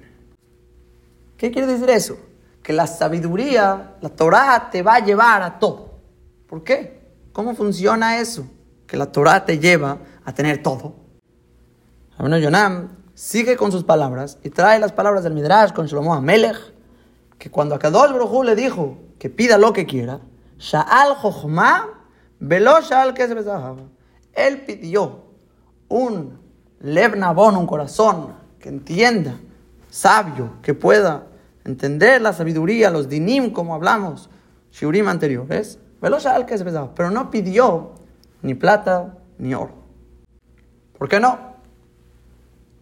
[1.38, 2.18] ¿Qué quiere decir eso?
[2.64, 6.00] Que la sabiduría, la Torah te va a llevar a todo.
[6.48, 7.00] ¿Por qué?
[7.32, 8.48] ¿Cómo funciona eso?
[8.88, 10.96] Que la Torah te lleva a tener todo.
[12.18, 16.58] Bueno, Yonam sigue con sus palabras y trae las palabras del Midrash con Shlomo Amelech,
[17.38, 20.22] que cuando a Kadosh Baruj le dijo que pida lo que quiera,
[20.58, 21.90] Sha'al Jochma,
[22.40, 23.14] Velo Sha'al
[24.34, 25.26] Él pidió
[25.90, 26.47] un
[26.80, 27.18] Lev
[27.58, 29.40] un corazón que entienda,
[29.90, 31.24] sabio, que pueda
[31.66, 34.30] entender la sabiduría, los dinim, como hablamos,
[34.72, 35.80] shiurim anteriores,
[36.36, 36.64] al que es
[36.96, 37.96] pero no pidió
[38.44, 39.74] ni plata ni oro.
[40.98, 41.38] ¿Por qué no?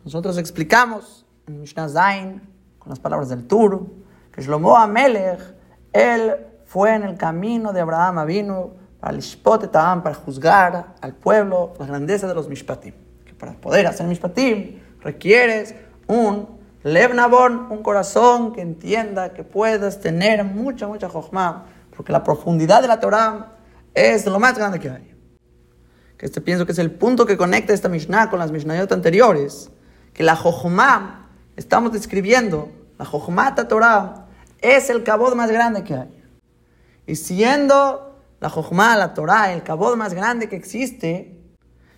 [0.04, 2.42] Nosotros explicamos en Mishnah Zain,
[2.80, 3.88] con las palabras del Tur,
[4.32, 5.40] que Shlomo Amelech,
[5.94, 6.36] él
[6.66, 9.14] fue en el camino de Abraham, vino para
[10.04, 13.05] para juzgar al pueblo la grandeza de los Mishpatim
[13.38, 15.76] para poder hacer mishpatim requieres
[16.08, 16.48] un
[16.84, 21.66] levnabón, un corazón que entienda que puedas tener mucha, mucha jochma,
[21.96, 23.54] porque la profundidad de la Torah
[23.94, 25.16] es lo más grande que hay.
[26.18, 29.72] Que este pienso que es el punto que conecta esta Mishnah con las Mishnayot anteriores,
[30.14, 34.28] que la jochma, estamos describiendo, la jochma Torah
[34.62, 36.24] es el cabod más grande que hay.
[37.08, 41.35] Y siendo la jochma, la Torah, el cabod más grande que existe,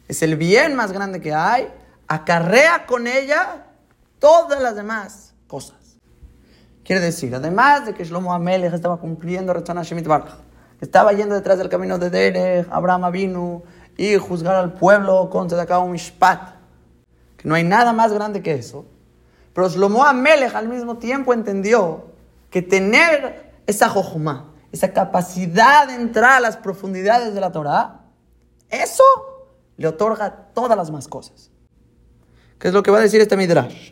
[0.07, 1.67] es el bien más grande que hay,
[2.07, 3.65] acarrea con ella
[4.19, 5.77] todas las demás cosas.
[6.83, 10.35] Quiere decir, además de que Shlomo Amelech estaba cumpliendo Retzana Shemit Baraj,
[10.79, 13.63] estaba yendo detrás del camino de Derech, Abraham vino
[13.97, 16.55] y juzgar al pueblo con un Mishpat,
[17.35, 18.85] que no hay nada más grande que eso.
[19.53, 22.05] Pero Shlomo Amelech al mismo tiempo entendió
[22.49, 28.01] que tener esa jojuma, esa capacidad de entrar a las profundidades de la Torah,
[28.69, 29.03] eso
[29.77, 31.51] le otorga todas las más cosas.
[32.59, 33.91] ¿Qué es lo que va a decir este Midrash?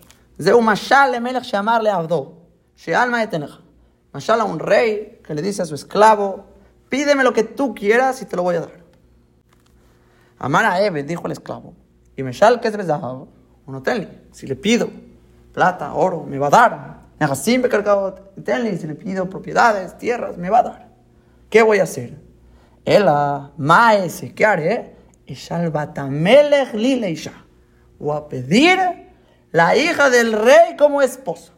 [4.12, 6.46] Mashal a un rey que le dice a su esclavo,
[6.90, 8.86] pídeme lo que tú quieras y te lo voy a dar.
[10.40, 11.74] Amar a Eve, dijo el esclavo,
[12.16, 12.76] y Meshal que es
[13.66, 14.90] un hotel, si le pido
[15.54, 17.06] plata, oro, me va a dar.
[17.42, 17.58] Si
[18.88, 20.90] le pido propiedades, tierras, me va a dar.
[21.50, 22.20] ¿Qué voy a hacer?
[22.84, 24.95] Ela, maese, ¿qué haré?
[28.00, 28.78] O a pedir
[29.52, 31.54] la hija del rey como esposa.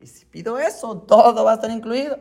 [0.00, 2.18] Y si pido eso, todo va a estar incluido.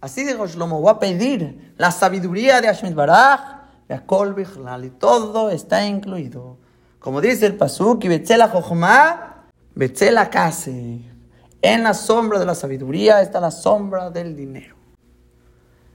[0.00, 3.40] Así dijo Shlomo, voy a pedir la sabiduría de Hashemit Baraj,
[3.88, 6.58] y todo está incluido.
[6.98, 9.44] Como dice el Pasuk, y Betzela Jochma,
[9.74, 11.13] Betzela Kase.
[11.66, 14.76] En la sombra de la sabiduría está la sombra del dinero.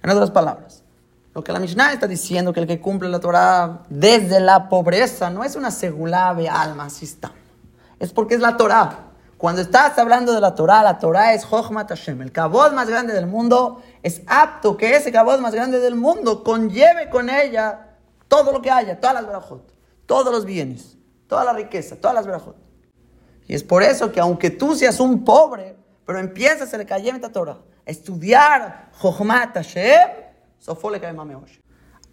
[0.01, 0.81] En otras palabras,
[1.35, 5.29] lo que la Mishnah está diciendo, que el que cumple la Torah desde la pobreza
[5.29, 7.35] no es una segulave alma sistema.
[7.99, 9.11] Es porque es la Torah.
[9.37, 12.23] Cuando estás hablando de la Torah, la Torah es Jochmat Hashem.
[12.23, 16.43] El cabot más grande del mundo es apto que ese cabot más grande del mundo
[16.43, 17.89] conlleve con ella
[18.27, 19.71] todo lo que haya, todas las verajot,
[20.07, 20.97] todos los bienes,
[21.27, 22.68] toda la riqueza, todas las verajot.
[23.49, 25.75] Y es por eso que aunque tú seas un pobre,
[26.05, 30.07] pero empiezas el Kayem Torah, estudiar Jochmat Hashem,
[30.59, 31.01] Sofole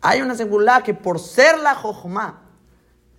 [0.00, 2.40] Hay una seguridad que por ser la Jochma,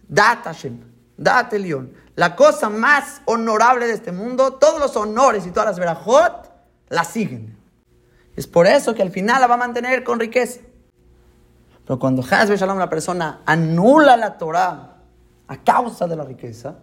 [0.07, 0.79] Dat Hashem,
[1.15, 1.93] date león.
[2.15, 6.51] La cosa más honorable de este mundo, todos los honores y todas las verajot
[6.89, 7.55] la siguen.
[8.35, 10.61] Es por eso que al final la va a mantener con riqueza.
[11.85, 14.95] Pero cuando Hazbe Shalom, la persona anula la Torah
[15.47, 16.79] a causa de la riqueza,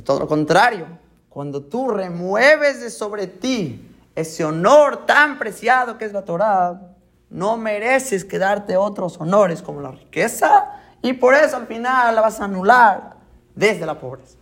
[0.00, 0.86] es todo lo contrario.
[1.28, 6.80] Cuando tú remueves de sobre ti ese honor tan preciado que es la Torah,
[7.28, 10.72] no mereces quedarte otros honores como la riqueza
[11.02, 13.14] y por eso al final la vas a anular
[13.54, 14.36] desde la pobreza.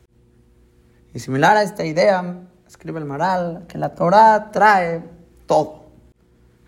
[1.12, 2.36] Y similar a esta idea,
[2.66, 5.02] escribe el Maral, que la Torah trae
[5.46, 5.86] todo.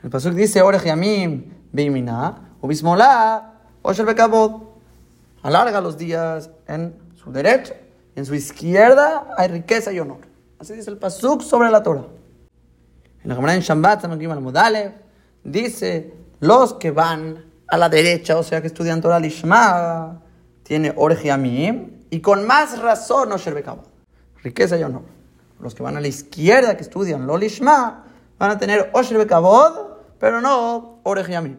[0.03, 4.63] El Pasuk dice, Orech Yamim Bimina, Ubismolá, Oshel Bekabod.
[5.43, 7.75] Alarga los días en su derecha,
[8.17, 10.21] en su izquierda hay riqueza y honor.
[10.59, 12.05] Así dice el Pasuk sobre la Torah.
[13.23, 14.05] En la Gemara en Shambat,
[15.45, 20.21] dice, los que van a la derecha, o sea que estudian Torah Lishma,
[20.63, 20.95] tiene
[21.31, 23.65] Amim, y con más razón Osher.
[24.43, 25.03] Riqueza y honor.
[25.61, 28.05] Los que van a la izquierda, que estudian Lo Lishma,
[28.39, 31.01] van a tener Osher Bekabod, pero no
[31.37, 31.59] Amim.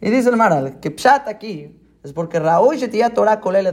[0.00, 3.72] Y dice el Maral que Pshat aquí es porque Raúl Shetia Torah Kolel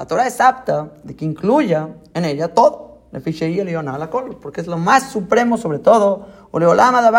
[0.00, 3.02] La Torah es apta de que incluya en ella todo.
[3.12, 6.26] Le fiche y la col, porque es lo más supremo sobre todo.
[6.54, 7.12] Más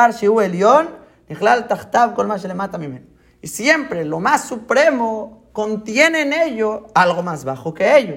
[2.43, 2.79] le mata
[3.39, 8.15] Y siempre lo más supremo contiene en ello algo más bajo que ello.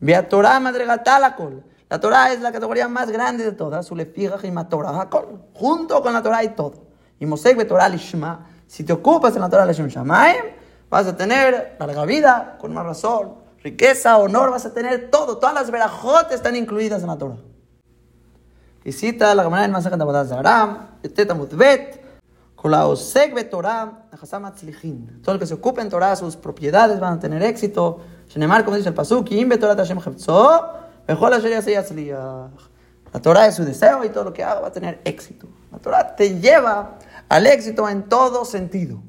[0.00, 0.28] La
[2.00, 3.84] Torah es la categoría más grande de todas.
[3.84, 4.54] Su le fija y
[5.52, 6.86] Junto con la Torah y todo.
[7.20, 10.56] Y Mosek Torah lishma si te ocupas en la Torah Leshem Shamayim,
[10.88, 15.38] vas a tener larga vida, con más razón, riqueza, honor, vas a tener todo.
[15.38, 17.38] Todas las verajotes están incluidas en la Torah.
[18.84, 22.00] Y cita la Gemara en Masajet Abodah Zaram, Teta Mutbet,
[22.54, 24.06] con la Osek Betorah,
[24.54, 25.20] Tzlichin.
[25.22, 28.00] Todo el que se ocupe en Torah, sus propiedades van a tener éxito.
[28.28, 30.68] Shenemar, como dice el Pasuk, Im Betorah Tashem Chepzo,
[31.06, 32.10] Bechol Asher
[33.12, 35.48] La Torah es su deseo y todo lo que haga va a tener éxito.
[35.72, 39.02] La Torah te lleva al éxito en todo sentido.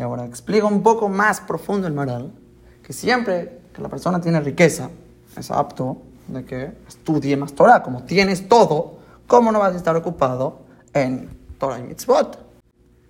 [0.00, 2.32] Y ahora explico un poco más profundo el moral,
[2.82, 4.88] que siempre que la persona tiene riqueza,
[5.36, 7.82] es apto de que estudie más Torah.
[7.82, 8.94] Como tienes todo,
[9.26, 10.60] ¿cómo no vas a estar ocupado
[10.94, 11.28] en
[11.58, 12.38] Torah y Mitzvot?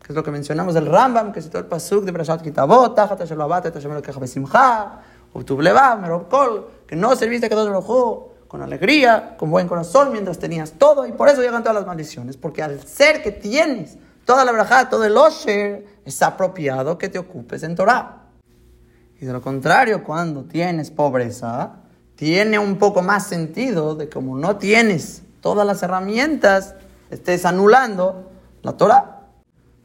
[0.03, 3.21] Que es lo que mencionamos del Rambam, que citó el Pasuk de Brashat Kitabot, Tajat
[3.21, 5.01] Hashem Abate, Hashem Elokecha Besimcha,
[5.33, 10.11] Utub Levam, Merob Kol, que no serviste a Kadosh Baruj con alegría, con buen corazón,
[10.11, 13.97] mientras tenías todo, y por eso llegan todas las maldiciones, porque al ser que tienes
[14.25, 18.27] toda la braja, todo el osher, es apropiado que te ocupes en Torah.
[19.21, 21.77] Y de lo contrario, cuando tienes pobreza,
[22.15, 26.75] tiene un poco más sentido de como no tienes todas las herramientas,
[27.11, 28.31] estés anulando
[28.63, 29.29] la Torah.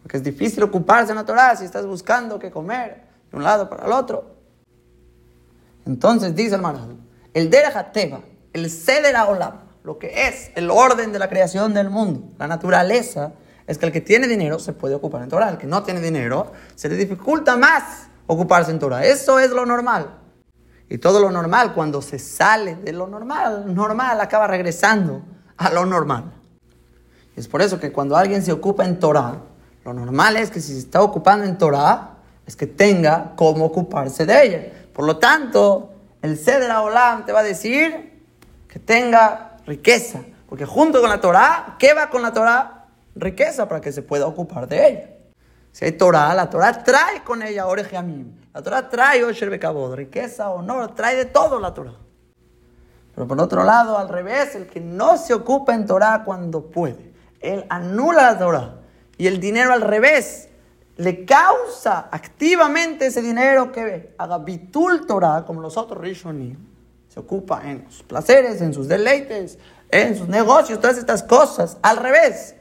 [0.02, 3.70] Porque es difícil ocuparse en la Torah si estás buscando qué comer de un lado
[3.70, 4.36] para el otro.
[5.86, 6.98] Entonces dice el Maral,
[7.34, 7.88] el Derech
[8.54, 13.34] el Seder Olam, lo que es el orden de la creación del mundo, la naturaleza,
[13.68, 15.50] es que el que tiene dinero se puede ocupar en Torah.
[15.50, 19.06] El que no tiene dinero se le dificulta más ocuparse en Torah.
[19.06, 20.20] Eso es lo normal.
[20.88, 25.24] Y todo lo normal, cuando se sale de lo normal, normal acaba regresando
[25.58, 26.32] a lo normal.
[27.36, 29.42] Y es por eso que cuando alguien se ocupa en Torah,
[29.84, 34.26] lo normal es que si se está ocupando en Torah, es que tenga cómo ocuparse
[34.26, 34.88] de ella.
[34.94, 35.92] Por lo tanto,
[36.22, 38.22] el Seder Olam te va a decir
[38.68, 40.22] que tenga riqueza.
[40.48, 42.75] Porque junto con la Torah, ¿qué va con la Torah?
[43.16, 45.10] Riqueza para que se pueda ocupar de ella.
[45.72, 48.34] Si hay Torah, la Torah trae con ella Orejiamim.
[48.54, 51.96] La Torah trae Osher Bekabod, riqueza, honor, trae de todo la Torah.
[53.14, 57.14] Pero por otro lado, al revés, el que no se ocupa en Torah cuando puede,
[57.40, 58.76] él anula la Torah.
[59.18, 60.50] Y el dinero al revés,
[60.98, 66.76] le causa activamente ese dinero que haga bitul Torah, como los otros Rishonim
[67.16, 69.58] se ocupa en sus placeres, en sus deleites,
[69.90, 71.78] en sus negocios, todas estas cosas.
[71.82, 72.56] Al revés,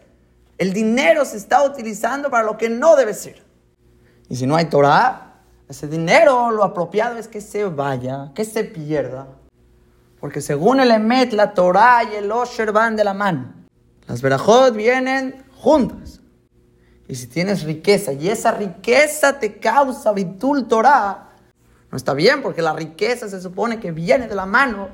[0.59, 3.44] el dinero se está utilizando para lo que no debe ser.
[4.28, 8.64] Y si no hay Torah, ese dinero lo apropiado es que se vaya, que se
[8.64, 9.26] pierda.
[10.20, 13.52] Porque según el Emet, la Torah y el Osher van de la mano.
[14.07, 16.20] Las Berajot vienen juntas.
[17.07, 21.30] Y si tienes riqueza y esa riqueza te causa Bitul Torah,
[21.90, 24.88] no está bien porque la riqueza se supone que viene de la mano,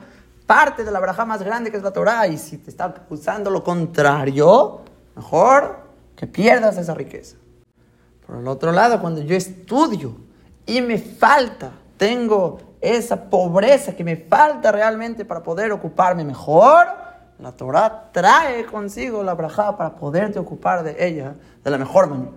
[0.46, 2.26] parte de la braja más grande que es la Torah.
[2.26, 4.82] Y si te está usando lo contrario,
[5.20, 5.80] mejor
[6.16, 7.36] que pierdas esa riqueza.
[8.26, 10.16] Por el otro lado, cuando yo estudio
[10.66, 16.86] y me falta, tengo esa pobreza que me falta realmente para poder ocuparme mejor,
[17.38, 22.32] la Torah trae consigo la braja para poderte ocupar de ella de la mejor manera.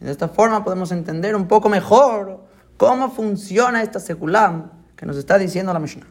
[0.00, 2.40] De esta forma podemos entender un poco mejor
[2.76, 6.06] cómo funciona esta seculam que nos está diciendo la Mishnah.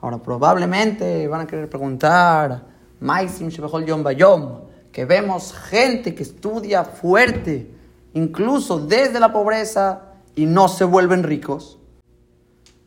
[0.00, 2.62] Ahora, probablemente van a querer preguntar,
[3.00, 4.60] Maisim Shebehol Yom Bayom,
[4.92, 7.70] que vemos gente que estudia fuerte,
[8.14, 10.02] incluso desde la pobreza,
[10.34, 11.78] y no se vuelven ricos.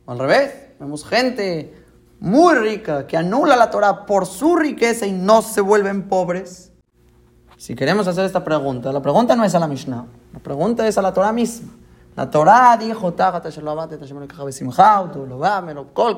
[0.08, 1.74] al revés, vemos gente
[2.20, 6.72] muy rica que anula la Torah por su riqueza y no se vuelven pobres.
[7.58, 10.98] Si queremos hacer esta pregunta, la pregunta no es a la Mishnah, la pregunta es
[10.98, 11.74] a la Torah misma.
[12.16, 13.52] La Torah dijo, que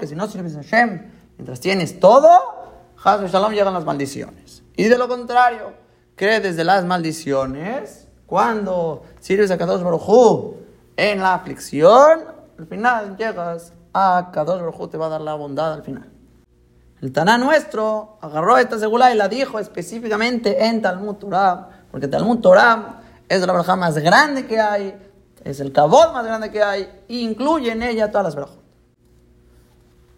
[0.08, 2.30] si no sirves a Hashem, mientras tienes todo,
[3.04, 4.64] Shalom llegan las maldiciones.
[4.78, 5.74] Y de lo contrario,
[6.16, 10.56] que desde las maldiciones, cuando sirves a Kadosh Baruj
[10.96, 12.22] en la aflicción,
[12.58, 16.10] al final llegas a Kadosh Baruj te va a dar la bondad al final.
[17.02, 22.40] El Taná nuestro agarró esta segula y la dijo específicamente en Talmud Torah, porque Talmud
[22.40, 24.98] Torah es la braja más grande que hay,
[25.44, 28.63] es el cabot más grande que hay, e incluye en ella todas las brajot.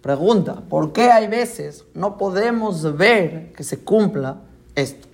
[0.05, 4.37] Pregunta, ¿por qué hay veces no podemos ver que se cumpla
[4.75, 5.07] esto?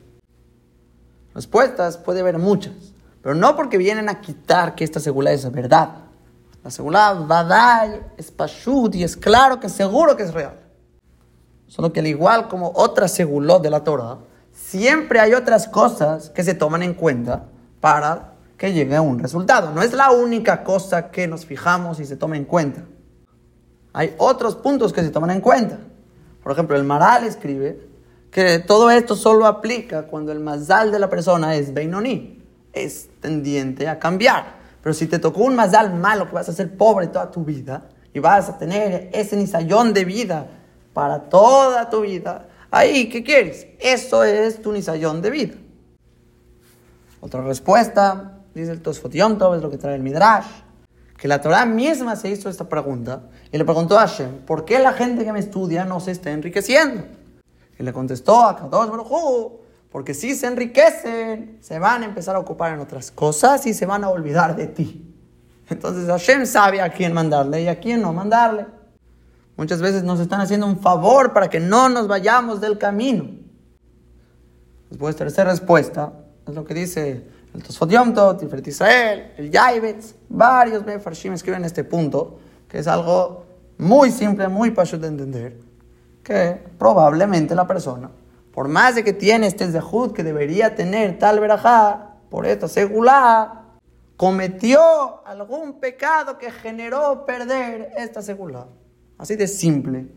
[1.34, 2.74] Respuestas puede haber muchas,
[3.22, 5.92] pero no porque vienen a quitar que esta segula es verdad.
[6.62, 10.60] La segula dar es pashut y es claro que seguro que es real.
[11.68, 14.18] Solo que al igual como otras segulot de la Torah,
[14.52, 17.46] siempre hay otras cosas que se toman en cuenta
[17.80, 19.72] para que llegue a un resultado.
[19.72, 22.84] No es la única cosa que nos fijamos y se toma en cuenta.
[23.94, 25.80] Hay otros puntos que se toman en cuenta.
[26.44, 27.88] Por ejemplo, el Maral escribe
[28.32, 33.88] que todo esto solo aplica cuando el mazal de la persona es Beinoní, es tendiente
[33.88, 34.62] a cambiar.
[34.82, 37.90] Pero si te tocó un mazal malo, que vas a ser pobre toda tu vida
[38.14, 40.48] y vas a tener ese nisayón de vida
[40.94, 43.68] para toda tu vida, ahí, ¿qué quieres?
[43.80, 45.56] Eso es tu nisayón de vida.
[47.20, 50.48] Otra respuesta, dice el Tosfot Yom es lo que trae el Midrash
[51.22, 54.80] que la Torah misma se hizo esta pregunta y le preguntó a Hashem, ¿por qué
[54.80, 57.04] la gente que me estudia no se está enriqueciendo?
[57.78, 59.52] Y le contestó a Kadosh Baruj
[59.92, 63.86] porque si se enriquecen, se van a empezar a ocupar en otras cosas y se
[63.86, 65.14] van a olvidar de ti.
[65.70, 68.66] Entonces Hashem sabe a quién mandarle y a quién no mandarle.
[69.58, 73.30] Muchas veces nos están haciendo un favor para que no nos vayamos del camino.
[74.90, 76.14] Después, tercera respuesta,
[76.48, 81.84] es lo que dice el Tosfot Yom Tiferet Israel, el Yaibetz, varios Mefarshim escriben este
[81.84, 83.46] punto, que es algo
[83.78, 85.60] muy simple, muy fácil de entender,
[86.24, 88.10] que probablemente la persona,
[88.54, 93.66] por más de que tiene este Zehut que debería tener tal verajá, por esta segulá,
[94.16, 98.68] cometió algún pecado que generó perder esta segulá.
[99.18, 100.08] Así de simple.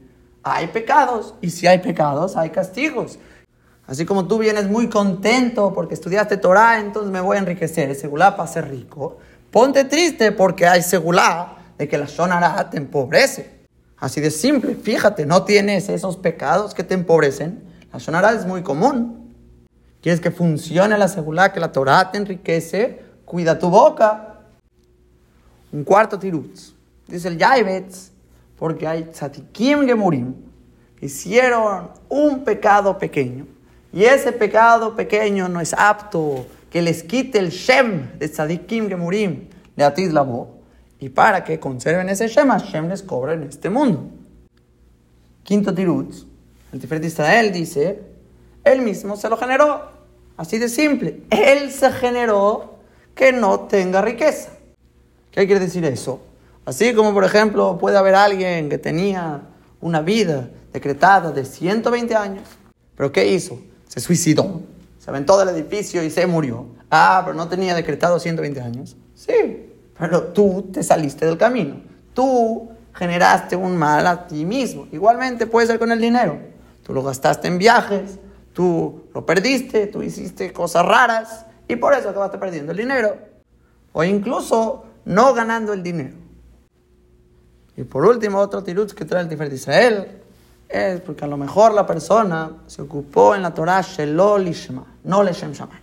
[0.43, 3.19] Hay pecados, y si hay pecados, hay castigos.
[3.87, 7.97] Así como tú vienes muy contento porque estudiaste Torah, entonces me voy a enriquecer, el
[7.97, 9.19] segulá para ser rico.
[9.51, 13.67] Ponte triste porque hay segulá de que la shonara te empobrece.
[13.99, 17.63] Así de simple, fíjate, no tienes esos pecados que te empobrecen.
[17.93, 19.35] La shonara es muy común.
[20.01, 24.41] Quieres que funcione la segulá, que la Torah te enriquece, cuida tu boca.
[25.73, 26.73] Un cuarto tirutz.
[27.07, 28.13] Dice el Yaibetz,
[28.59, 30.35] porque hay tzatikim gemurim.
[31.01, 33.54] Hicieron un pecado pequeño
[33.95, 39.49] y ese pecado pequeño no es apto que les quite el Shem de Tzadikim Gemurim
[39.77, 40.11] de Atiz
[40.99, 44.11] Y para que conserven ese Shem, Shem les cobra en este mundo.
[45.45, 46.27] Quinto tirutz,
[46.73, 48.03] el Tiferet Israel dice,
[48.65, 49.83] él mismo se lo generó.
[50.37, 51.21] Así de simple.
[51.31, 52.79] Él se generó
[53.15, 54.51] que no tenga riqueza.
[55.31, 56.21] ¿Qué quiere decir eso?
[56.65, 59.43] Así como, por ejemplo, puede haber alguien que tenía
[59.81, 62.49] una vida decretada de 120 años,
[62.97, 63.61] pero ¿qué hizo?
[63.95, 64.61] Se suicidó,
[64.99, 66.67] se aventó del edificio y se murió.
[66.91, 68.97] Ah, pero no tenía decretado 120 años.
[69.15, 71.77] Sí, pero tú te saliste del camino.
[72.13, 74.89] Tú generaste un mal a ti mismo.
[74.91, 76.41] Igualmente puede ser con el dinero.
[76.83, 78.19] Tú lo gastaste en viajes,
[78.53, 83.17] tú lo perdiste, tú hiciste cosas raras y por eso acabaste perdiendo el dinero.
[83.93, 86.17] O incluso no ganando el dinero.
[87.77, 90.24] Y por último, otro tirutz que trae el Tifer de Israel
[90.69, 95.23] es porque a lo mejor la persona se ocupó en la Torah Shelo Lishma, no
[95.23, 95.81] Leshem Shaman.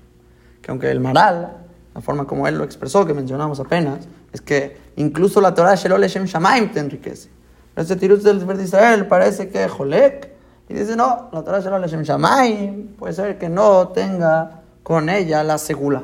[0.61, 1.57] Que aunque el Maral,
[1.93, 5.97] la forma como él lo expresó, que mencionamos apenas, es que incluso la Torah Shelo
[5.97, 7.29] Leshem Shamaim te enriquece.
[7.73, 10.29] Pero este tiruz del de Israel parece que es Jolek,
[10.67, 15.43] y dice, no, la Torah Shelo Leshem Shamaim puede ser que no tenga con ella
[15.43, 16.03] la segula.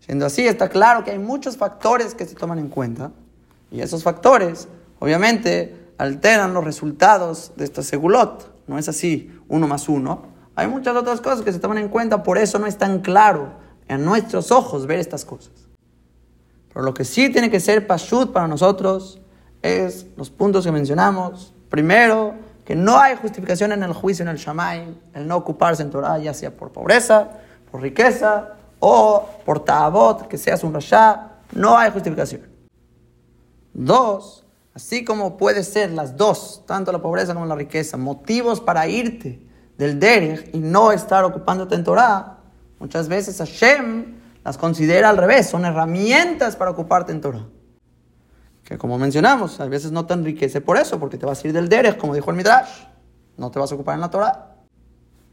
[0.00, 3.10] Siendo así, está claro que hay muchos factores que se toman en cuenta,
[3.70, 4.68] y esos factores,
[4.98, 8.52] obviamente, alteran los resultados de esta segulot.
[8.66, 10.22] No es así, uno más uno.
[10.56, 13.52] Hay muchas otras cosas que se toman en cuenta, por eso no es tan claro
[13.86, 15.52] en nuestros ojos ver estas cosas.
[16.72, 19.20] Pero lo que sí tiene que ser pashut para nosotros
[19.62, 21.54] es los puntos que mencionamos.
[21.68, 22.34] Primero,
[22.64, 26.18] que no hay justificación en el juicio en el Shamay, el no ocuparse en Torah,
[26.18, 27.28] ya sea por pobreza,
[27.70, 32.42] por riqueza o por tabot, que seas un rasha, no hay justificación.
[33.72, 34.41] Dos,
[34.74, 39.46] así como puede ser las dos, tanto la pobreza como la riqueza, motivos para irte
[39.78, 42.38] del derech y no estar ocupándote en Torah,
[42.78, 47.46] muchas veces Hashem las considera al revés, son herramientas para ocuparte en Torah.
[48.64, 51.52] Que como mencionamos, a veces no te enriquece por eso, porque te vas a ir
[51.52, 52.84] del derech, como dijo el Midrash,
[53.36, 54.56] no te vas a ocupar en la Torah.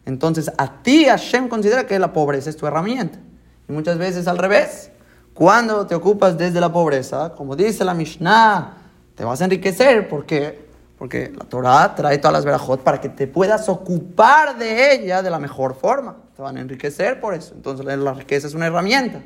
[0.06, 3.20] Entonces a ti Hashem considera que la pobreza es tu herramienta.
[3.68, 4.92] Y muchas veces al revés,
[5.34, 8.79] cuando te ocupas desde la pobreza, como dice la Mishnah,
[9.20, 13.28] te vas a enriquecer porque porque la Torah trae todas las verajot para que te
[13.28, 16.16] puedas ocupar de ella de la mejor forma.
[16.38, 17.54] Te van a enriquecer por eso.
[17.54, 19.22] Entonces la riqueza es una herramienta.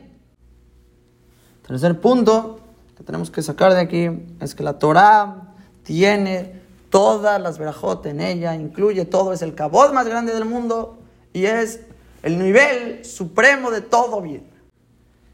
[1.68, 2.60] Tercer punto
[2.98, 8.20] que tenemos que sacar de aquí es que la Torah tiene todas las verajot en
[8.20, 10.98] ella, incluye todo, es el cabot más grande del mundo
[11.34, 11.82] y es
[12.24, 14.50] el nivel supremo de todo bien.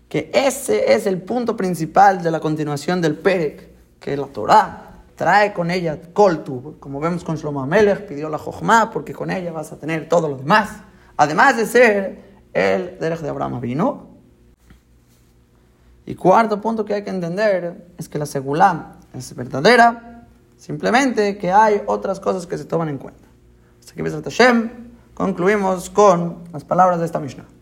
[0.10, 3.68] Que ese es el punto principal de la continuación del Perek,
[4.00, 8.89] que la Torah trae con ella Koltu, como vemos con Shlomo Amelech, pidió la Jochma,
[8.89, 10.70] porque con ella vas a tener todo lo demás.
[11.18, 14.08] Además de ser el Derech de Abraham vino.
[16.06, 20.26] Y cuarto punto que hay que entender es que la Segulá es verdadera,
[20.56, 23.28] simplemente que hay otras cosas que se toman en cuenta.
[23.80, 24.70] Hasta aquí, Hashem,
[25.14, 27.59] concluimos con las palabras de esta Mishnah.